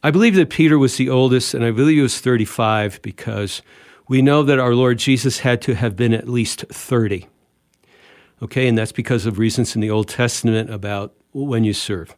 I 0.02 0.10
believe 0.10 0.34
that 0.36 0.48
Peter 0.48 0.78
was 0.78 0.96
the 0.96 1.10
oldest, 1.10 1.52
and 1.52 1.64
I 1.64 1.70
believe 1.70 1.96
he 1.96 2.02
was 2.02 2.20
35 2.20 3.02
because 3.02 3.60
we 4.08 4.22
know 4.22 4.42
that 4.42 4.58
our 4.58 4.74
Lord 4.74 4.98
Jesus 4.98 5.40
had 5.40 5.60
to 5.62 5.74
have 5.74 5.94
been 5.94 6.14
at 6.14 6.28
least 6.28 6.64
30. 6.70 7.28
Okay, 8.42 8.66
and 8.66 8.78
that's 8.78 8.92
because 8.92 9.26
of 9.26 9.38
reasons 9.38 9.74
in 9.74 9.82
the 9.82 9.90
Old 9.90 10.08
Testament 10.08 10.70
about 10.70 11.14
when 11.32 11.64
you 11.64 11.74
serve. 11.74 12.16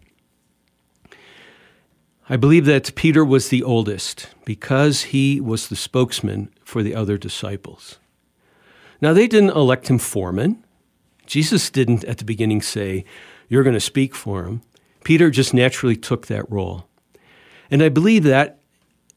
I 2.29 2.37
believe 2.37 2.65
that 2.67 2.95
Peter 2.95 3.25
was 3.25 3.49
the 3.49 3.65
oldest 3.65 4.29
because 4.45 5.03
he 5.03 5.41
was 5.41 5.69
the 5.69 5.77
spokesman 5.77 6.51
for 6.65 6.85
the 6.85 6.95
other 6.95 7.19
disciples. 7.19 7.99
Now, 9.03 9.13
they 9.13 9.27
didn't 9.27 9.51
elect 9.51 9.89
him 9.89 9.99
foreman. 9.99 10.65
Jesus 11.27 11.69
didn't 11.69 12.05
at 12.05 12.19
the 12.19 12.25
beginning 12.25 12.63
say, 12.63 13.05
You're 13.49 13.65
going 13.65 13.75
to 13.75 13.81
speak 13.81 14.15
for 14.15 14.45
him. 14.45 14.63
Peter 15.05 15.31
just 15.31 15.53
naturally 15.53 15.97
took 15.97 16.29
that 16.29 16.51
role. 16.51 16.87
And 17.71 17.83
I 17.83 17.89
believe 17.89 18.23
that 18.25 18.61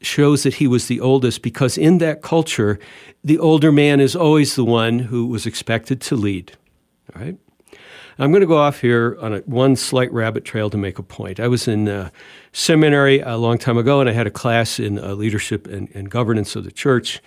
shows 0.00 0.42
that 0.42 0.54
he 0.54 0.66
was 0.66 0.88
the 0.88 1.00
oldest 1.00 1.42
because 1.42 1.78
in 1.78 1.98
that 1.98 2.20
culture, 2.20 2.78
the 3.24 3.38
older 3.38 3.72
man 3.72 4.00
is 4.00 4.14
always 4.14 4.54
the 4.54 4.64
one 4.64 4.98
who 4.98 5.26
was 5.26 5.46
expected 5.46 6.00
to 6.02 6.16
lead. 6.16 6.52
All 7.14 7.22
right? 7.22 7.38
I'm 8.18 8.30
going 8.30 8.40
to 8.40 8.46
go 8.46 8.56
off 8.56 8.80
here 8.80 9.16
on 9.20 9.34
a, 9.34 9.38
one 9.40 9.76
slight 9.76 10.10
rabbit 10.12 10.44
trail 10.44 10.70
to 10.70 10.78
make 10.78 10.98
a 10.98 11.02
point. 11.02 11.38
I 11.38 11.48
was 11.48 11.68
in 11.68 11.88
uh, 11.88 12.10
seminary 12.52 13.20
a 13.20 13.36
long 13.36 13.58
time 13.58 13.76
ago, 13.76 14.00
and 14.00 14.08
I 14.08 14.12
had 14.12 14.26
a 14.26 14.30
class 14.30 14.80
in 14.80 14.98
uh, 14.98 15.12
leadership 15.14 15.66
and, 15.66 15.90
and 15.94 16.10
governance 16.10 16.56
of 16.56 16.64
the 16.64 16.72
church. 16.72 17.20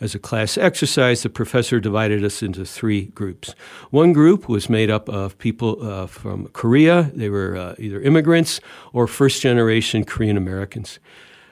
As 0.00 0.14
a 0.14 0.18
class 0.18 0.56
exercise, 0.56 1.22
the 1.22 1.28
professor 1.28 1.78
divided 1.78 2.24
us 2.24 2.42
into 2.42 2.64
three 2.64 3.06
groups. 3.06 3.54
One 3.90 4.14
group 4.14 4.48
was 4.48 4.70
made 4.70 4.90
up 4.90 5.10
of 5.10 5.36
people 5.36 5.86
uh, 5.86 6.06
from 6.06 6.48
Korea. 6.48 7.10
They 7.14 7.28
were 7.28 7.54
uh, 7.54 7.74
either 7.78 8.00
immigrants 8.00 8.60
or 8.94 9.06
first 9.06 9.42
generation 9.42 10.04
Korean 10.04 10.38
Americans. 10.38 11.00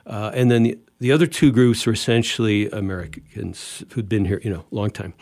Uh, 0.07 0.31
and 0.33 0.51
then 0.51 0.63
the, 0.63 0.79
the 0.99 1.13
other 1.13 1.27
two 1.27 1.53
groups 1.53 1.87
were 1.87 1.93
essentially 1.93 2.71
Americans 2.71 3.85
who'd 3.93 4.09
been 4.09 4.25
here, 4.25 4.41
you 4.43 4.51
know, 4.51 4.65
a 4.73 4.75
long 4.75 4.91
time. 4.91 5.13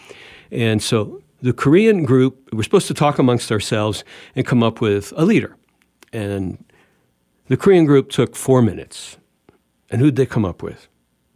And 0.52 0.80
so 0.80 1.20
the 1.42 1.52
Korean 1.52 2.04
group, 2.04 2.48
we're 2.52 2.62
supposed 2.62 2.86
to 2.86 2.94
talk 2.94 3.18
amongst 3.18 3.50
ourselves 3.50 4.04
and 4.36 4.46
come 4.46 4.62
up 4.62 4.80
with 4.80 5.12
a 5.16 5.24
leader. 5.24 5.56
And 6.12 6.64
the 7.48 7.56
Korean 7.56 7.86
group 7.86 8.10
took 8.10 8.36
four 8.36 8.62
minutes. 8.62 9.18
And 9.90 10.00
who'd 10.00 10.14
they 10.14 10.26
come 10.26 10.44
up 10.44 10.62
with? 10.62 10.86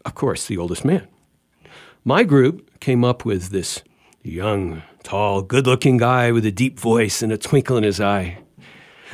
Of 0.05 0.15
course, 0.15 0.47
the 0.47 0.57
oldest 0.57 0.85
man. 0.85 1.09
My 2.05 2.25
group 2.25 2.81
came 2.81 3.05
up 3.05 3.27
with 3.27 3.51
this 3.51 3.83
young, 4.23 4.83
tall, 5.03 5.43
good 5.43 5.67
looking 5.67 5.99
guy 5.99 6.33
with 6.33 6.47
a 6.47 6.51
deep 6.51 6.81
voice 6.81 7.21
and 7.21 7.31
a 7.31 7.37
twinkle 7.37 7.77
in 7.77 7.85
his 7.85 8.01
eye. 8.01 8.39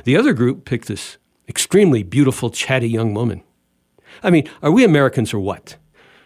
The 0.04 0.16
other 0.16 0.32
group 0.32 0.64
picked 0.64 0.86
this 0.86 1.18
extremely 1.48 2.04
beautiful, 2.04 2.48
chatty 2.48 2.88
young 2.88 3.12
woman. 3.12 3.42
I 4.22 4.30
mean, 4.30 4.48
are 4.62 4.70
we 4.70 4.84
Americans 4.84 5.34
or 5.34 5.40
what? 5.40 5.76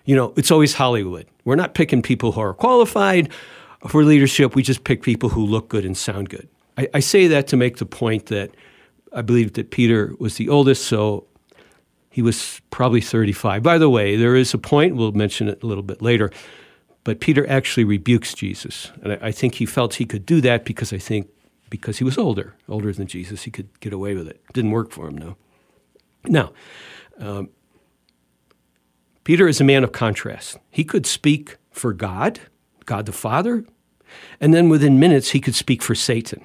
You 0.05 0.15
know, 0.15 0.35
it's 0.37 0.51
always 0.51 0.75
Hollywood. 0.75 1.27
We're 1.47 1.57
not 1.57 1.73
picking 1.73 2.03
people 2.03 2.33
who 2.33 2.41
are 2.43 2.53
qualified 2.53 3.33
for 3.89 4.05
leadership. 4.05 4.55
We 4.55 4.63
just 4.63 4.85
pick 4.85 5.03
people 5.03 5.31
who 5.31 5.47
look 5.47 5.71
good 5.71 5.87
and 5.87 5.97
sound 5.97 6.29
good. 6.29 6.47
I, 6.77 6.89
I 6.93 7.01
say 7.01 7.27
that 7.29 7.47
to 7.49 7.57
make 7.57 7.79
the 7.79 7.87
point 7.87 8.27
that 8.27 8.51
I 9.15 9.23
believe 9.23 9.55
that 9.55 9.71
Peter 9.71 10.15
was 10.19 10.37
the 10.37 10.51
oldest, 10.51 10.85
so 10.85 11.27
he 12.11 12.23
was 12.23 12.61
probably 12.71 13.01
35. 13.01 13.63
By 13.63 13.79
the 13.79 13.89
way, 13.89 14.17
there 14.17 14.37
is 14.37 14.53
a 14.53 14.59
point, 14.59 14.97
we'll 14.97 15.13
mention 15.13 15.49
it 15.49 15.63
a 15.63 15.67
little 15.67 15.85
bit 15.85 16.03
later, 16.03 16.31
but 17.05 17.21
Peter 17.21 17.49
actually 17.49 17.85
rebukes 17.85 18.35
Jesus. 18.35 18.91
And 19.03 19.13
I, 19.13 19.19
I 19.29 19.33
think 19.33 19.55
he 19.55 19.67
felt 19.67 19.95
he 19.95 20.05
could 20.05 20.27
do 20.27 20.41
that 20.43 20.65
because 20.65 20.93
I 20.93 20.99
think 20.99 21.29
because 21.71 21.99
he 21.99 22.05
was 22.05 22.19
older, 22.19 22.57
older 22.69 22.93
than 22.93 23.07
Jesus, 23.07 23.45
he 23.45 23.51
could 23.51 23.69
get 23.79 23.93
away 23.93 24.15
with 24.15 24.27
it. 24.27 24.43
Didn't 24.53 24.73
work 24.73 24.91
for 24.91 25.07
him, 25.07 25.17
though. 25.19 25.37
Now, 26.25 26.53
um, 27.19 27.49
Peter 29.23 29.47
is 29.47 29.61
a 29.61 29.65
man 29.65 29.85
of 29.85 29.93
contrast. 29.93 30.59
He 30.71 30.83
could 30.83 31.07
speak 31.07 31.57
for 31.71 31.93
God, 31.93 32.41
God 32.87 33.07
the 33.07 33.13
Father, 33.13 33.65
and 34.41 34.53
then 34.53 34.69
within 34.69 34.99
minutes 34.99 35.31
he 35.31 35.41
could 35.41 35.55
speak 35.55 35.83
for 35.83 35.95
Satan. 35.95 36.45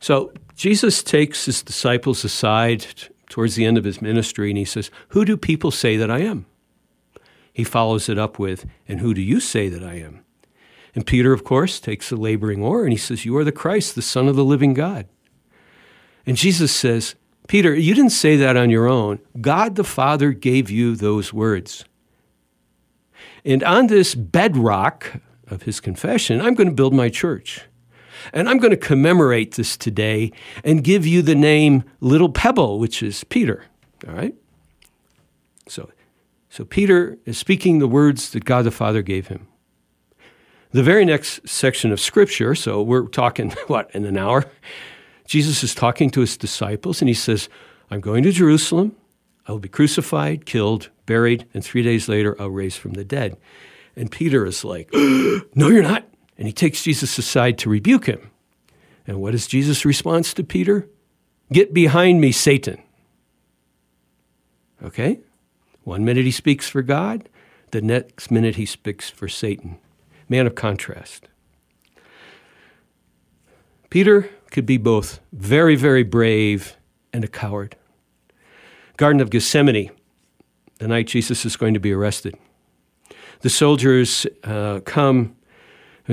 So 0.00 0.32
Jesus 0.54 1.02
takes 1.02 1.46
his 1.46 1.62
disciples 1.62 2.24
aside 2.24 2.86
towards 3.28 3.54
the 3.54 3.64
end 3.64 3.78
of 3.78 3.84
his 3.84 4.02
ministry, 4.02 4.50
and 4.50 4.58
he 4.58 4.64
says, 4.64 4.90
Who 5.08 5.24
do 5.24 5.36
people 5.36 5.70
say 5.70 5.96
that 5.96 6.10
I 6.10 6.20
am? 6.20 6.46
He 7.52 7.64
follows 7.64 8.08
it 8.08 8.18
up 8.18 8.38
with, 8.38 8.66
And 8.86 9.00
who 9.00 9.14
do 9.14 9.20
you 9.20 9.40
say 9.40 9.68
that 9.68 9.82
I 9.82 9.94
am? 9.94 10.24
And 10.94 11.06
Peter, 11.06 11.32
of 11.32 11.44
course, 11.44 11.80
takes 11.80 12.08
the 12.08 12.16
laboring 12.16 12.62
oar 12.62 12.84
and 12.84 12.92
he 12.92 12.98
says, 12.98 13.24
You 13.24 13.36
are 13.36 13.44
the 13.44 13.52
Christ, 13.52 13.94
the 13.94 14.02
Son 14.02 14.28
of 14.28 14.36
the 14.36 14.44
living 14.44 14.74
God. 14.74 15.06
And 16.26 16.36
Jesus 16.36 16.72
says, 16.72 17.14
Peter, 17.46 17.74
you 17.74 17.94
didn't 17.94 18.10
say 18.10 18.36
that 18.36 18.56
on 18.56 18.68
your 18.68 18.86
own. 18.86 19.18
God 19.40 19.74
the 19.74 19.84
Father 19.84 20.32
gave 20.32 20.70
you 20.70 20.94
those 20.94 21.32
words. 21.32 21.84
And 23.44 23.64
on 23.64 23.86
this 23.86 24.14
bedrock 24.14 25.20
of 25.46 25.62
his 25.62 25.80
confession, 25.80 26.40
I'm 26.40 26.54
going 26.54 26.68
to 26.68 26.74
build 26.74 26.92
my 26.92 27.08
church. 27.08 27.62
And 28.32 28.48
I'm 28.48 28.58
going 28.58 28.70
to 28.70 28.76
commemorate 28.76 29.54
this 29.54 29.76
today 29.76 30.32
and 30.64 30.84
give 30.84 31.06
you 31.06 31.22
the 31.22 31.34
name 31.34 31.84
Little 32.00 32.30
Pebble, 32.30 32.78
which 32.78 33.02
is 33.02 33.24
Peter. 33.24 33.64
All 34.06 34.14
right? 34.14 34.34
So 35.66 35.90
So 36.50 36.64
Peter 36.64 37.18
is 37.24 37.38
speaking 37.38 37.78
the 37.78 37.88
words 37.88 38.30
that 38.30 38.44
God 38.44 38.64
the 38.64 38.70
Father 38.70 39.02
gave 39.02 39.28
him. 39.28 39.48
The 40.72 40.82
very 40.82 41.04
next 41.04 41.48
section 41.48 41.92
of 41.92 42.00
Scripture, 42.00 42.54
so 42.54 42.82
we're 42.82 43.06
talking, 43.08 43.50
what, 43.68 43.90
in 43.94 44.04
an 44.04 44.18
hour? 44.18 44.44
Jesus 45.26 45.62
is 45.62 45.74
talking 45.74 46.10
to 46.10 46.20
his 46.20 46.36
disciples 46.36 47.00
and 47.00 47.08
he 47.08 47.14
says, 47.14 47.48
I'm 47.90 48.00
going 48.00 48.22
to 48.24 48.32
Jerusalem. 48.32 48.96
I 49.46 49.52
will 49.52 49.58
be 49.58 49.68
crucified, 49.68 50.44
killed, 50.44 50.90
buried, 51.06 51.46
and 51.54 51.64
three 51.64 51.82
days 51.82 52.08
later 52.08 52.36
I'll 52.40 52.50
raise 52.50 52.76
from 52.76 52.92
the 52.92 53.04
dead. 53.04 53.36
And 53.96 54.10
Peter 54.10 54.44
is 54.46 54.64
like, 54.64 54.90
No, 54.94 55.68
you're 55.68 55.82
not. 55.82 56.06
And 56.38 56.46
he 56.46 56.52
takes 56.52 56.84
Jesus 56.84 57.18
aside 57.18 57.58
to 57.58 57.68
rebuke 57.68 58.06
him. 58.06 58.30
And 59.06 59.20
what 59.20 59.34
is 59.34 59.46
Jesus' 59.46 59.84
response 59.84 60.32
to 60.34 60.44
Peter? 60.44 60.88
Get 61.52 61.74
behind 61.74 62.20
me, 62.20 62.30
Satan. 62.30 62.80
Okay? 64.82 65.20
One 65.82 66.04
minute 66.04 66.24
he 66.24 66.30
speaks 66.30 66.68
for 66.68 66.82
God, 66.82 67.28
the 67.72 67.80
next 67.80 68.30
minute 68.30 68.56
he 68.56 68.66
speaks 68.66 69.10
for 69.10 69.28
Satan. 69.28 69.78
Man 70.28 70.46
of 70.46 70.54
contrast. 70.54 71.26
Peter 73.90 74.28
could 74.50 74.66
be 74.66 74.76
both 74.76 75.20
very, 75.32 75.74
very 75.74 76.02
brave 76.02 76.76
and 77.12 77.24
a 77.24 77.28
coward. 77.28 77.74
Garden 78.98 79.20
of 79.20 79.30
Gethsemane, 79.30 79.90
the 80.78 80.88
night 80.88 81.06
Jesus 81.06 81.46
is 81.46 81.56
going 81.56 81.74
to 81.74 81.80
be 81.80 81.92
arrested. 81.92 82.36
The 83.40 83.50
soldiers 83.50 84.26
uh, 84.44 84.80
come 84.84 85.36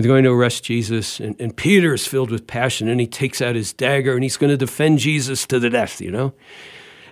they're 0.04 0.12
going 0.12 0.26
to 0.26 0.32
arrest 0.32 0.66
Jesus, 0.66 1.22
and, 1.22 1.40
and 1.40 1.56
Peter 1.56 1.94
is 1.94 2.06
filled 2.06 2.30
with 2.30 2.48
passion, 2.48 2.90
and 2.90 3.00
he 3.00 3.08
takes 3.08 3.42
out 3.42 3.56
his 3.56 3.72
dagger 3.72 4.14
and 4.14 4.24
he's 4.24 4.36
going 4.36 4.50
to 4.50 4.58
defend 4.58 5.00
Jesus 5.00 5.48
to 5.48 5.58
the 5.58 5.70
death, 5.70 6.02
you 6.02 6.12
know? 6.12 6.34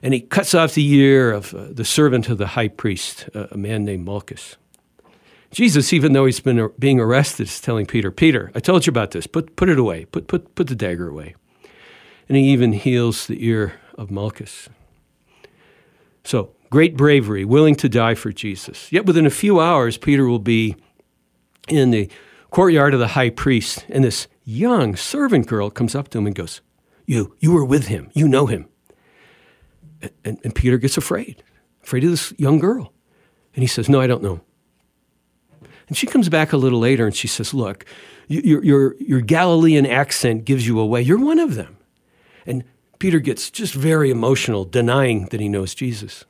And 0.02 0.14
he 0.14 0.20
cuts 0.20 0.54
off 0.54 0.74
the 0.74 0.86
ear 0.96 1.32
of 1.32 1.54
uh, 1.54 1.68
the 1.72 1.86
servant 1.86 2.28
of 2.28 2.38
the 2.38 2.48
high 2.48 2.68
priest, 2.68 3.30
uh, 3.34 3.48
a 3.52 3.58
man 3.58 3.86
named 3.86 4.04
Malchus. 4.04 4.58
Jesus, 5.50 5.94
even 5.94 6.12
though 6.12 6.26
he's 6.26 6.42
been 6.42 6.60
uh, 6.60 6.68
being 6.78 7.00
arrested, 7.00 7.48
is 7.48 7.62
telling 7.62 7.86
Peter, 7.86 8.12
Peter, 8.12 8.52
I 8.54 8.60
told 8.60 8.86
you 8.86 8.92
about 8.92 9.12
this. 9.12 9.28
Put, 9.28 9.56
put 9.56 9.70
it 9.70 9.80
away. 9.80 10.04
Put, 10.06 10.28
put, 10.28 10.54
put 10.56 10.68
the 10.68 10.76
dagger 10.76 11.08
away. 11.08 11.36
And 12.28 12.36
he 12.36 12.52
even 12.52 12.74
heals 12.74 13.28
the 13.28 13.46
ear 13.46 13.80
of 13.98 14.12
Malchus. 14.12 14.68
So, 16.26 16.52
great 16.70 16.98
bravery, 16.98 17.46
willing 17.46 17.76
to 17.76 17.88
die 17.88 18.16
for 18.16 18.34
Jesus. 18.34 18.92
Yet 18.92 19.06
within 19.06 19.26
a 19.26 19.30
few 19.30 19.62
hours, 19.62 19.98
Peter 19.98 20.28
will 20.28 20.40
be 20.40 20.76
in 21.70 21.92
the 21.92 22.10
courtyard 22.54 22.94
of 22.94 23.00
the 23.00 23.10
high 23.10 23.32
priest, 23.32 23.84
and 23.90 24.04
this 24.04 24.28
young 24.44 24.96
servant 24.96 25.48
girl 25.48 25.72
comes 25.72 25.96
up 25.96 26.10
to 26.10 26.20
him 26.20 26.28
and 26.28 26.36
goes, 26.36 26.62
You, 27.08 27.36
you 27.40 27.52
were 27.52 27.66
with 27.66 27.88
him. 27.88 28.12
You 28.14 28.28
know 28.28 28.46
him. 28.46 28.70
And, 30.24 30.40
and 30.44 30.54
Peter 30.54 30.78
gets 30.78 30.96
afraid, 30.96 31.44
afraid 31.84 32.04
of 32.04 32.12
this 32.12 32.32
young 32.38 32.60
girl. 32.60 32.94
And 33.56 33.64
he 33.64 33.68
says, 33.68 33.90
No, 33.90 34.00
I 34.00 34.06
don't 34.06 34.22
know. 34.22 34.42
And 35.88 35.98
she 35.98 36.06
comes 36.06 36.30
back 36.30 36.54
a 36.54 36.58
little 36.58 36.80
later 36.80 37.08
and 37.08 37.16
she 37.16 37.28
says, 37.28 37.56
Look, 37.56 37.86
your, 38.28 38.64
your, 38.64 38.96
your 39.00 39.22
Galilean 39.22 39.88
accent 39.88 40.46
gives 40.46 40.68
you 40.68 40.80
away. 40.80 41.02
You're 41.02 41.24
one 41.24 41.40
of 41.40 41.56
them. 41.56 41.78
And 42.46 42.64
Peter 43.00 43.20
gets 43.20 43.50
just 43.50 43.74
very 43.74 44.12
emotional, 44.12 44.64
denying 44.64 45.26
that 45.32 45.40
he 45.40 45.50
knows 45.50 45.74
Jesus. 45.74 46.24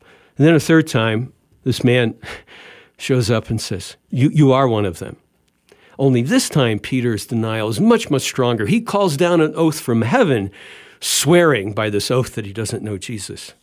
And 0.00 0.46
then 0.46 0.54
a 0.54 0.60
third 0.60 0.86
time, 0.86 1.34
this 1.64 1.84
man 1.84 2.14
shows 2.98 3.30
up 3.30 3.48
and 3.48 3.60
says, 3.60 3.96
You, 4.10 4.28
you 4.28 4.52
are 4.52 4.68
one 4.68 4.84
of 4.84 4.98
them. 4.98 5.16
Only 5.98 6.22
this 6.22 6.48
time, 6.48 6.78
Peter's 6.78 7.26
denial 7.26 7.68
is 7.68 7.80
much, 7.80 8.10
much 8.10 8.22
stronger. 8.22 8.66
He 8.66 8.80
calls 8.80 9.16
down 9.16 9.40
an 9.40 9.54
oath 9.56 9.80
from 9.80 10.02
heaven, 10.02 10.50
swearing 11.00 11.72
by 11.72 11.90
this 11.90 12.10
oath 12.10 12.34
that 12.34 12.46
he 12.46 12.52
doesn't 12.52 12.84
know 12.84 12.98
Jesus. 12.98 13.54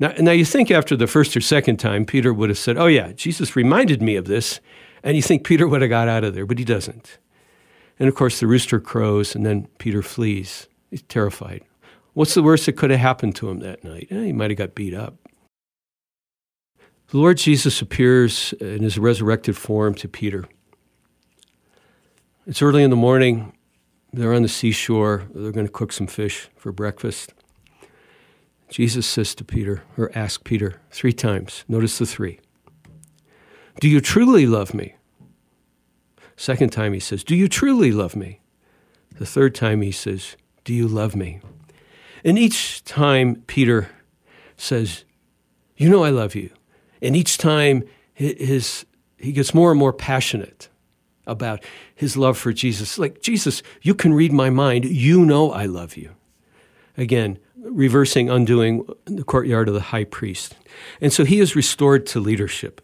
Now, 0.00 0.14
now 0.18 0.32
you 0.32 0.44
think 0.44 0.70
after 0.70 0.96
the 0.96 1.06
first 1.06 1.36
or 1.36 1.40
second 1.40 1.76
time, 1.76 2.04
Peter 2.04 2.32
would 2.32 2.48
have 2.48 2.58
said, 2.58 2.76
Oh, 2.78 2.86
yeah, 2.86 3.12
Jesus 3.12 3.54
reminded 3.54 4.00
me 4.00 4.16
of 4.16 4.24
this. 4.24 4.60
And 5.02 5.16
you 5.16 5.22
think 5.22 5.44
Peter 5.44 5.68
would 5.68 5.80
have 5.80 5.90
got 5.90 6.08
out 6.08 6.24
of 6.24 6.34
there, 6.34 6.46
but 6.46 6.58
he 6.58 6.64
doesn't. 6.64 7.18
And 8.00 8.08
of 8.08 8.14
course, 8.14 8.40
the 8.40 8.46
rooster 8.46 8.80
crows, 8.80 9.34
and 9.34 9.46
then 9.46 9.68
Peter 9.78 10.02
flees. 10.02 10.66
He's 10.90 11.02
terrified. 11.02 11.62
What's 12.14 12.34
the 12.34 12.42
worst 12.42 12.66
that 12.66 12.72
could 12.72 12.90
have 12.90 13.00
happened 13.00 13.36
to 13.36 13.48
him 13.48 13.60
that 13.60 13.84
night? 13.84 14.08
Eh, 14.10 14.24
he 14.24 14.32
might 14.32 14.50
have 14.50 14.58
got 14.58 14.74
beat 14.74 14.94
up. 14.94 15.14
The 17.08 17.16
Lord 17.16 17.38
Jesus 17.38 17.80
appears 17.80 18.52
in 18.60 18.82
his 18.82 18.98
resurrected 18.98 19.56
form 19.56 19.94
to 19.94 20.08
Peter. 20.08 20.44
It's 22.46 22.60
early 22.60 22.82
in 22.82 22.90
the 22.90 22.96
morning. 22.96 23.54
They're 24.12 24.34
on 24.34 24.42
the 24.42 24.48
seashore. 24.48 25.24
They're 25.34 25.52
going 25.52 25.66
to 25.66 25.72
cook 25.72 25.90
some 25.90 26.06
fish 26.06 26.48
for 26.56 26.70
breakfast. 26.70 27.32
Jesus 28.68 29.06
says 29.06 29.34
to 29.36 29.44
Peter, 29.44 29.82
or 29.96 30.10
asks 30.14 30.42
Peter 30.44 30.82
three 30.90 31.14
times. 31.14 31.64
Notice 31.66 31.96
the 31.96 32.04
three. 32.04 32.40
Do 33.80 33.88
you 33.88 34.02
truly 34.02 34.44
love 34.44 34.74
me? 34.74 34.94
Second 36.36 36.70
time 36.70 36.92
he 36.92 37.00
says, 37.00 37.24
Do 37.24 37.34
you 37.34 37.48
truly 37.48 37.90
love 37.90 38.16
me? 38.16 38.40
The 39.16 39.24
third 39.24 39.54
time 39.54 39.80
he 39.80 39.92
says, 39.92 40.36
Do 40.64 40.74
you 40.74 40.86
love 40.86 41.16
me? 41.16 41.40
And 42.22 42.38
each 42.38 42.84
time 42.84 43.44
Peter 43.46 43.88
says, 44.58 45.04
You 45.78 45.88
know 45.88 46.04
I 46.04 46.10
love 46.10 46.34
you. 46.34 46.50
And 47.00 47.16
each 47.16 47.38
time 47.38 47.84
his, 48.12 48.84
he 49.16 49.32
gets 49.32 49.54
more 49.54 49.70
and 49.70 49.78
more 49.78 49.92
passionate 49.92 50.68
about 51.26 51.62
his 51.94 52.16
love 52.16 52.38
for 52.38 52.52
Jesus. 52.52 52.98
Like, 52.98 53.20
Jesus, 53.20 53.62
you 53.82 53.94
can 53.94 54.14
read 54.14 54.32
my 54.32 54.50
mind. 54.50 54.84
You 54.84 55.24
know 55.24 55.52
I 55.52 55.66
love 55.66 55.96
you. 55.96 56.10
Again, 56.96 57.38
reversing, 57.56 58.30
undoing 58.30 58.88
the 59.04 59.24
courtyard 59.24 59.68
of 59.68 59.74
the 59.74 59.80
high 59.80 60.04
priest. 60.04 60.56
And 61.00 61.12
so 61.12 61.24
he 61.24 61.38
is 61.40 61.54
restored 61.54 62.06
to 62.06 62.20
leadership. 62.20 62.80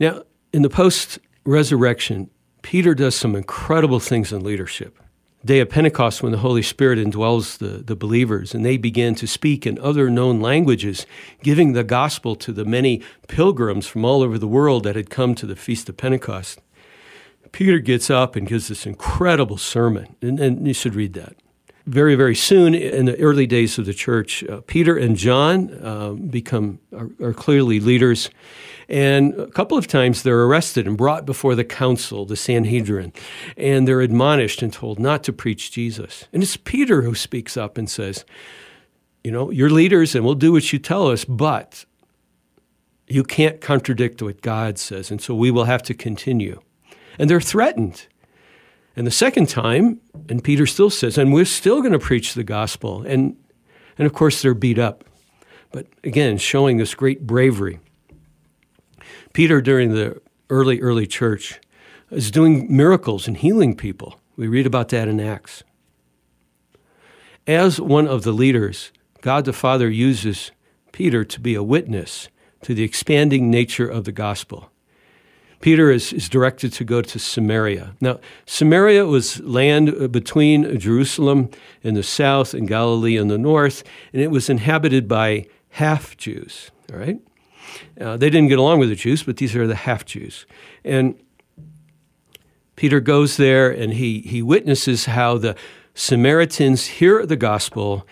Now, 0.00 0.22
in 0.52 0.62
the 0.62 0.70
post 0.70 1.18
resurrection, 1.44 2.30
Peter 2.62 2.94
does 2.94 3.14
some 3.14 3.36
incredible 3.36 4.00
things 4.00 4.32
in 4.32 4.42
leadership. 4.42 4.98
Day 5.44 5.58
of 5.58 5.70
Pentecost, 5.70 6.22
when 6.22 6.30
the 6.30 6.38
Holy 6.38 6.62
Spirit 6.62 7.00
indwells 7.00 7.58
the, 7.58 7.82
the 7.82 7.96
believers 7.96 8.54
and 8.54 8.64
they 8.64 8.76
begin 8.76 9.16
to 9.16 9.26
speak 9.26 9.66
in 9.66 9.76
other 9.80 10.08
known 10.08 10.40
languages, 10.40 11.04
giving 11.42 11.72
the 11.72 11.82
gospel 11.82 12.36
to 12.36 12.52
the 12.52 12.64
many 12.64 13.02
pilgrims 13.26 13.88
from 13.88 14.04
all 14.04 14.22
over 14.22 14.38
the 14.38 14.46
world 14.46 14.84
that 14.84 14.94
had 14.94 15.10
come 15.10 15.34
to 15.34 15.46
the 15.46 15.56
Feast 15.56 15.88
of 15.88 15.96
Pentecost. 15.96 16.60
Peter 17.50 17.80
gets 17.80 18.08
up 18.08 18.36
and 18.36 18.46
gives 18.46 18.68
this 18.68 18.86
incredible 18.86 19.58
sermon, 19.58 20.14
and, 20.22 20.38
and 20.38 20.66
you 20.66 20.72
should 20.72 20.94
read 20.94 21.12
that 21.14 21.36
very, 21.86 22.14
very 22.14 22.34
soon 22.34 22.74
in 22.74 23.06
the 23.06 23.18
early 23.20 23.46
days 23.46 23.78
of 23.78 23.86
the 23.86 23.94
church, 23.94 24.44
uh, 24.44 24.60
Peter 24.66 24.96
and 24.96 25.16
John 25.16 25.70
uh, 25.82 26.12
become 26.12 26.78
are, 26.96 27.10
are, 27.20 27.32
clearly 27.32 27.80
leaders, 27.80 28.30
and 28.88 29.34
a 29.34 29.48
couple 29.48 29.76
of 29.76 29.86
times 29.86 30.22
they're 30.22 30.42
arrested 30.44 30.86
and 30.86 30.96
brought 30.96 31.26
before 31.26 31.54
the 31.54 31.64
council, 31.64 32.24
the 32.24 32.36
Sanhedrin, 32.36 33.12
and 33.56 33.88
they're 33.88 34.00
admonished 34.00 34.62
and 34.62 34.72
told 34.72 34.98
not 34.98 35.24
to 35.24 35.32
preach 35.32 35.72
Jesus. 35.72 36.26
And 36.32 36.42
it's 36.42 36.56
Peter 36.56 37.02
who 37.02 37.14
speaks 37.14 37.56
up 37.56 37.76
and 37.76 37.90
says, 37.90 38.24
"You 39.24 39.32
know, 39.32 39.50
you're 39.50 39.70
leaders, 39.70 40.14
and 40.14 40.24
we'll 40.24 40.34
do 40.34 40.52
what 40.52 40.72
you 40.72 40.78
tell 40.78 41.08
us, 41.08 41.24
but 41.24 41.84
you 43.08 43.24
can't 43.24 43.60
contradict 43.60 44.22
what 44.22 44.40
God 44.40 44.78
says, 44.78 45.10
and 45.10 45.20
so 45.20 45.34
we 45.34 45.50
will 45.50 45.64
have 45.64 45.82
to 45.84 45.94
continue." 45.94 46.60
And 47.18 47.28
they're 47.28 47.40
threatened. 47.40 48.06
And 48.94 49.06
the 49.06 49.10
second 49.10 49.48
time, 49.48 50.00
and 50.28 50.44
Peter 50.44 50.66
still 50.66 50.90
says, 50.90 51.16
and 51.16 51.32
we're 51.32 51.44
still 51.44 51.80
going 51.80 51.92
to 51.92 51.98
preach 51.98 52.34
the 52.34 52.44
gospel. 52.44 53.02
And, 53.02 53.36
and 53.96 54.06
of 54.06 54.12
course, 54.12 54.42
they're 54.42 54.54
beat 54.54 54.78
up. 54.78 55.04
But 55.70 55.86
again, 56.04 56.36
showing 56.36 56.76
this 56.76 56.94
great 56.94 57.26
bravery. 57.26 57.80
Peter, 59.32 59.62
during 59.62 59.94
the 59.94 60.20
early, 60.50 60.80
early 60.80 61.06
church, 61.06 61.58
is 62.10 62.30
doing 62.30 62.66
miracles 62.74 63.26
and 63.26 63.36
healing 63.36 63.74
people. 63.74 64.20
We 64.36 64.48
read 64.48 64.66
about 64.66 64.90
that 64.90 65.08
in 65.08 65.20
Acts. 65.20 65.62
As 67.46 67.80
one 67.80 68.06
of 68.06 68.22
the 68.22 68.32
leaders, 68.32 68.92
God 69.22 69.46
the 69.46 69.52
Father 69.52 69.88
uses 69.88 70.52
Peter 70.92 71.24
to 71.24 71.40
be 71.40 71.54
a 71.54 71.62
witness 71.62 72.28
to 72.62 72.74
the 72.74 72.82
expanding 72.82 73.50
nature 73.50 73.88
of 73.88 74.04
the 74.04 74.12
gospel. 74.12 74.71
Peter 75.62 75.90
is, 75.92 76.12
is 76.12 76.28
directed 76.28 76.72
to 76.74 76.84
go 76.84 77.00
to 77.00 77.18
Samaria. 77.18 77.94
Now, 78.00 78.18
Samaria 78.46 79.06
was 79.06 79.40
land 79.40 80.10
between 80.10 80.78
Jerusalem 80.78 81.50
in 81.82 81.94
the 81.94 82.02
south 82.02 82.52
and 82.52 82.68
Galilee 82.68 83.16
in 83.16 83.28
the 83.28 83.38
north, 83.38 83.84
and 84.12 84.20
it 84.20 84.30
was 84.30 84.50
inhabited 84.50 85.06
by 85.06 85.46
half 85.70 86.16
Jews. 86.16 86.72
All 86.92 86.98
right? 86.98 87.20
Uh, 87.98 88.16
they 88.16 88.28
didn't 88.28 88.48
get 88.48 88.58
along 88.58 88.80
with 88.80 88.88
the 88.88 88.96
Jews, 88.96 89.22
but 89.22 89.36
these 89.36 89.54
are 89.54 89.66
the 89.68 89.76
half 89.76 90.04
Jews. 90.04 90.46
And 90.84 91.14
Peter 92.74 92.98
goes 92.98 93.36
there 93.36 93.70
and 93.70 93.94
he, 93.94 94.20
he 94.22 94.42
witnesses 94.42 95.06
how 95.06 95.38
the 95.38 95.54
Samaritans 95.94 96.86
hear 96.86 97.24
the 97.24 97.36
gospel 97.36 98.06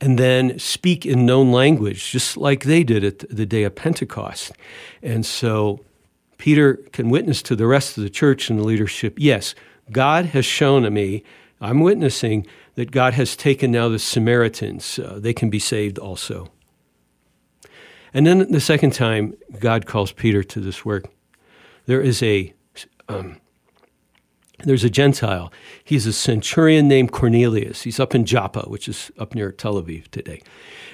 and 0.00 0.18
then 0.18 0.58
speak 0.58 1.06
in 1.06 1.24
known 1.24 1.52
language, 1.52 2.10
just 2.10 2.36
like 2.36 2.64
they 2.64 2.82
did 2.82 3.04
at 3.04 3.20
the 3.30 3.46
day 3.46 3.62
of 3.62 3.76
Pentecost. 3.76 4.52
And 5.02 5.24
so 5.24 5.84
Peter 6.38 6.74
can 6.92 7.10
witness 7.10 7.42
to 7.42 7.56
the 7.56 7.66
rest 7.66 7.96
of 7.96 8.04
the 8.04 8.10
church 8.10 8.50
and 8.50 8.58
the 8.58 8.64
leadership 8.64 9.14
yes, 9.18 9.54
God 9.90 10.26
has 10.26 10.44
shown 10.44 10.82
to 10.82 10.90
me, 10.90 11.22
I'm 11.60 11.80
witnessing 11.80 12.46
that 12.74 12.90
God 12.90 13.14
has 13.14 13.36
taken 13.36 13.70
now 13.70 13.88
the 13.88 13.98
Samaritans. 13.98 14.98
Uh, 14.98 15.18
they 15.18 15.32
can 15.32 15.48
be 15.48 15.58
saved 15.58 15.98
also. 15.98 16.50
And 18.12 18.26
then 18.26 18.50
the 18.50 18.60
second 18.60 18.92
time, 18.92 19.34
God 19.58 19.86
calls 19.86 20.12
Peter 20.12 20.42
to 20.42 20.60
this 20.60 20.84
work. 20.84 21.06
There 21.86 22.00
is 22.00 22.22
a 22.22 22.52
um, 23.08 23.40
there's 24.64 24.84
a 24.84 24.90
Gentile. 24.90 25.52
He's 25.84 26.06
a 26.06 26.12
centurion 26.12 26.88
named 26.88 27.12
Cornelius. 27.12 27.82
He's 27.82 28.00
up 28.00 28.14
in 28.14 28.24
Joppa, 28.24 28.62
which 28.62 28.88
is 28.88 29.10
up 29.18 29.34
near 29.34 29.52
Tel 29.52 29.80
Aviv 29.80 30.08
today. 30.08 30.42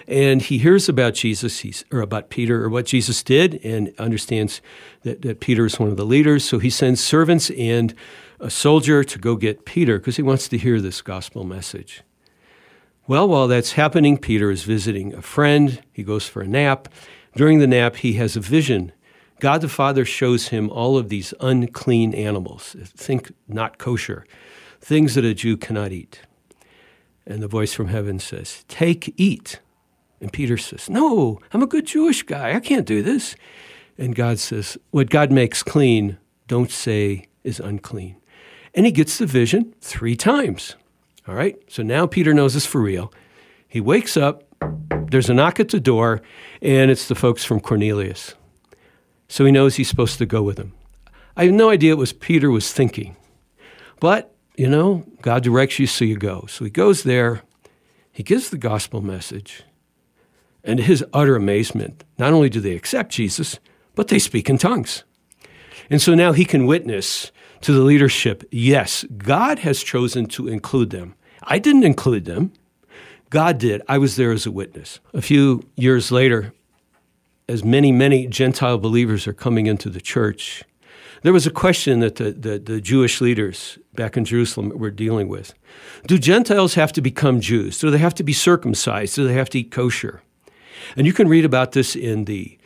And 0.09 0.43
he 0.43 0.59
hears 0.59 0.89
about 0.89 1.15
Jesus, 1.15 1.61
he's, 1.61 1.85
or 1.93 2.01
about 2.01 2.29
Peter, 2.29 2.65
or 2.65 2.69
what 2.69 2.87
Jesus 2.87 3.23
did, 3.23 3.61
and 3.65 3.95
understands 3.99 4.61
that, 5.03 5.23
that 5.23 5.41
Peter 5.41 5.65
is 5.65 5.79
one 5.79 5.91
of 5.91 5.97
the 5.97 6.05
leaders. 6.05 6.45
So 6.45 6.59
he 6.59 6.71
sends 6.71 7.03
servants 7.03 7.51
and 7.51 7.95
a 8.41 8.51
soldier 8.51 9.05
to 9.05 9.19
go 9.19 9.37
get 9.37 9.65
Peter 9.65 9.99
because 9.99 10.17
he 10.17 10.23
wants 10.23 10.49
to 10.49 10.59
hear 10.59 10.81
this 10.81 11.01
gospel 11.01 11.45
message. 11.45 12.03
Well, 13.07 13.29
while 13.29 13.47
that's 13.47 13.73
happening, 13.73 14.19
Peter 14.19 14.51
is 14.51 14.65
visiting 14.65 15.15
a 15.15 15.23
friend. 15.23 15.83
He 15.93 16.03
goes 16.03 16.27
for 16.27 16.43
a 16.43 16.49
nap. 16.49 16.89
During 17.37 17.61
the 17.61 17.67
nap, 17.67 17.97
he 17.97 18.15
has 18.15 18.37
a 18.37 18.41
vision 18.41 18.93
God 19.43 19.61
the 19.61 19.69
Father 19.69 20.05
shows 20.05 20.49
him 20.49 20.71
all 20.71 20.97
of 20.97 21.09
these 21.09 21.35
unclean 21.41 22.15
animals. 22.15 22.77
Think 22.97 23.33
not 23.49 23.77
kosher, 23.77 24.25
things 24.81 25.17
that 25.17 25.25
a 25.25 25.35
Jew 25.35 25.57
cannot 25.57 25.91
eat. 25.91 26.21
And 27.27 27.43
the 27.43 27.49
voice 27.49 27.73
from 27.73 27.89
heaven 27.89 28.21
says, 28.21 28.65
Take, 28.69 29.13
eat. 29.17 29.59
And 30.21 30.33
Peter 30.33 30.57
says, 30.57 30.89
No, 30.89 31.41
I'm 31.53 31.61
a 31.61 31.67
good 31.67 31.87
Jewish 31.87 32.23
guy. 32.23 32.55
I 32.55 32.61
can't 32.61 32.87
do 32.87 33.03
this. 33.03 33.35
And 33.99 34.15
God 34.15 34.39
says, 34.39 34.79
What 34.93 35.11
God 35.11 35.33
makes 35.33 35.65
clean, 35.65 36.19
don't 36.47 36.71
say 36.71 37.27
is 37.43 37.59
unclean. 37.59 38.19
And 38.75 38.87
he 38.87 38.93
gets 38.93 39.19
the 39.19 39.27
vision 39.27 39.75
three 39.81 40.15
times. 40.15 40.77
All 41.27 41.35
right, 41.35 41.57
so 41.67 41.83
now 41.83 42.07
Peter 42.07 42.33
knows 42.33 42.55
this 42.55 42.65
for 42.65 42.81
real. 42.81 43.13
He 43.67 43.81
wakes 43.81 44.17
up, 44.17 44.45
there's 45.11 45.29
a 45.29 45.35
knock 45.35 45.59
at 45.59 45.71
the 45.71 45.81
door, 45.81 46.23
and 46.61 46.93
it's 46.93 47.09
the 47.09 47.17
folks 47.17 47.45
from 47.45 47.59
Cornelius 47.59 48.37
so 49.33 49.47
he 49.47 49.51
knows 49.51 49.77
he's 49.77 49.89
supposed 49.89 50.19
to 50.19 50.27
go 50.27 50.43
with 50.43 50.59
him. 50.59 50.75
I 51.39 51.45
have 51.47 51.55
no 51.55 51.71
idea 51.71 51.97
what 51.97 52.21
Peter 52.21 52.51
was 52.51 52.71
thinking. 52.71 53.17
But, 53.99 54.35
you 54.59 54.69
know, 54.69 55.07
God 55.23 55.43
directs 55.43 55.79
you, 55.79 55.87
so 55.87 56.05
you 56.05 56.19
go. 56.19 56.45
So 56.51 56.67
he 56.67 56.71
goes 56.71 57.03
there, 57.03 57.41
he 58.13 58.23
gives 58.23 58.51
the 58.51 58.59
gospel 58.59 59.01
message, 59.01 59.63
and 60.63 60.77
to 60.77 60.83
his 60.83 61.03
utter 61.15 61.35
amazement, 61.35 62.05
not 62.19 62.35
only 62.35 62.51
do 62.51 62.61
they 62.61 62.77
accept 62.77 63.11
Jesus, 63.11 63.59
but 63.95 64.09
they 64.09 64.19
speak 64.19 64.51
in 64.51 64.59
tongues. 64.59 65.03
And 65.89 66.03
so 66.03 66.15
now 66.15 66.33
he 66.33 66.45
can 66.45 66.67
witness 66.67 67.33
to 67.63 67.73
the 67.73 67.81
leadership 67.81 68.45
yes, 68.51 69.07
God 69.17 69.61
has 69.61 69.83
chosen 69.83 70.27
to 70.27 70.47
include 70.47 70.91
them. 70.91 71.15
I 71.43 71.59
didn't 71.59 71.85
include 71.85 72.27
them. 72.27 72.53
God 73.31 73.57
did. 73.57 73.81
I 73.89 73.97
was 73.97 74.17
there 74.17 74.33
as 74.33 74.45
a 74.45 74.53
witness. 74.53 75.01
A 75.15 75.23
few 75.23 75.67
years 75.75 76.13
later, 76.13 76.53
as 77.53 77.63
many, 77.63 77.93
many 77.93 78.27
Gentile 78.27 78.79
believers 78.79 79.27
are 79.27 79.35
coming 79.35 79.67
into 79.67 79.91
the 79.91 80.01
church, 80.01 80.65
there 81.23 81.35
was 81.35 81.47
a 81.47 81.51
question 81.51 82.01
that 82.01 82.17
the, 82.17 82.33
the, 82.33 82.59
the, 82.59 82.81
Jewish 82.81 83.21
leaders 83.21 83.79
back 83.95 84.17
in 84.17 84.25
Jerusalem 84.25 84.73
were 84.75 84.91
dealing 84.91 85.29
with. 85.29 85.55
Do 86.07 86.19
Gentiles 86.19 86.75
have 86.75 86.93
to 86.95 87.03
become 87.03 87.41
Jews? 87.41 87.79
Do 87.79 87.91
they 87.91 87.99
have 87.99 88.15
to 88.15 88.25
be 88.25 88.33
circumcised? 88.33 89.15
Do 89.15 89.29
they 89.29 89.35
have 89.35 89.51
to 89.51 89.61
eat 89.61 89.71
kosher? 89.71 90.23
And 90.97 91.07
you 91.07 91.13
can 91.13 91.29
read 91.29 91.45
about 91.45 91.73
this 91.73 91.95
in, 91.95 92.25
the, 92.25 92.59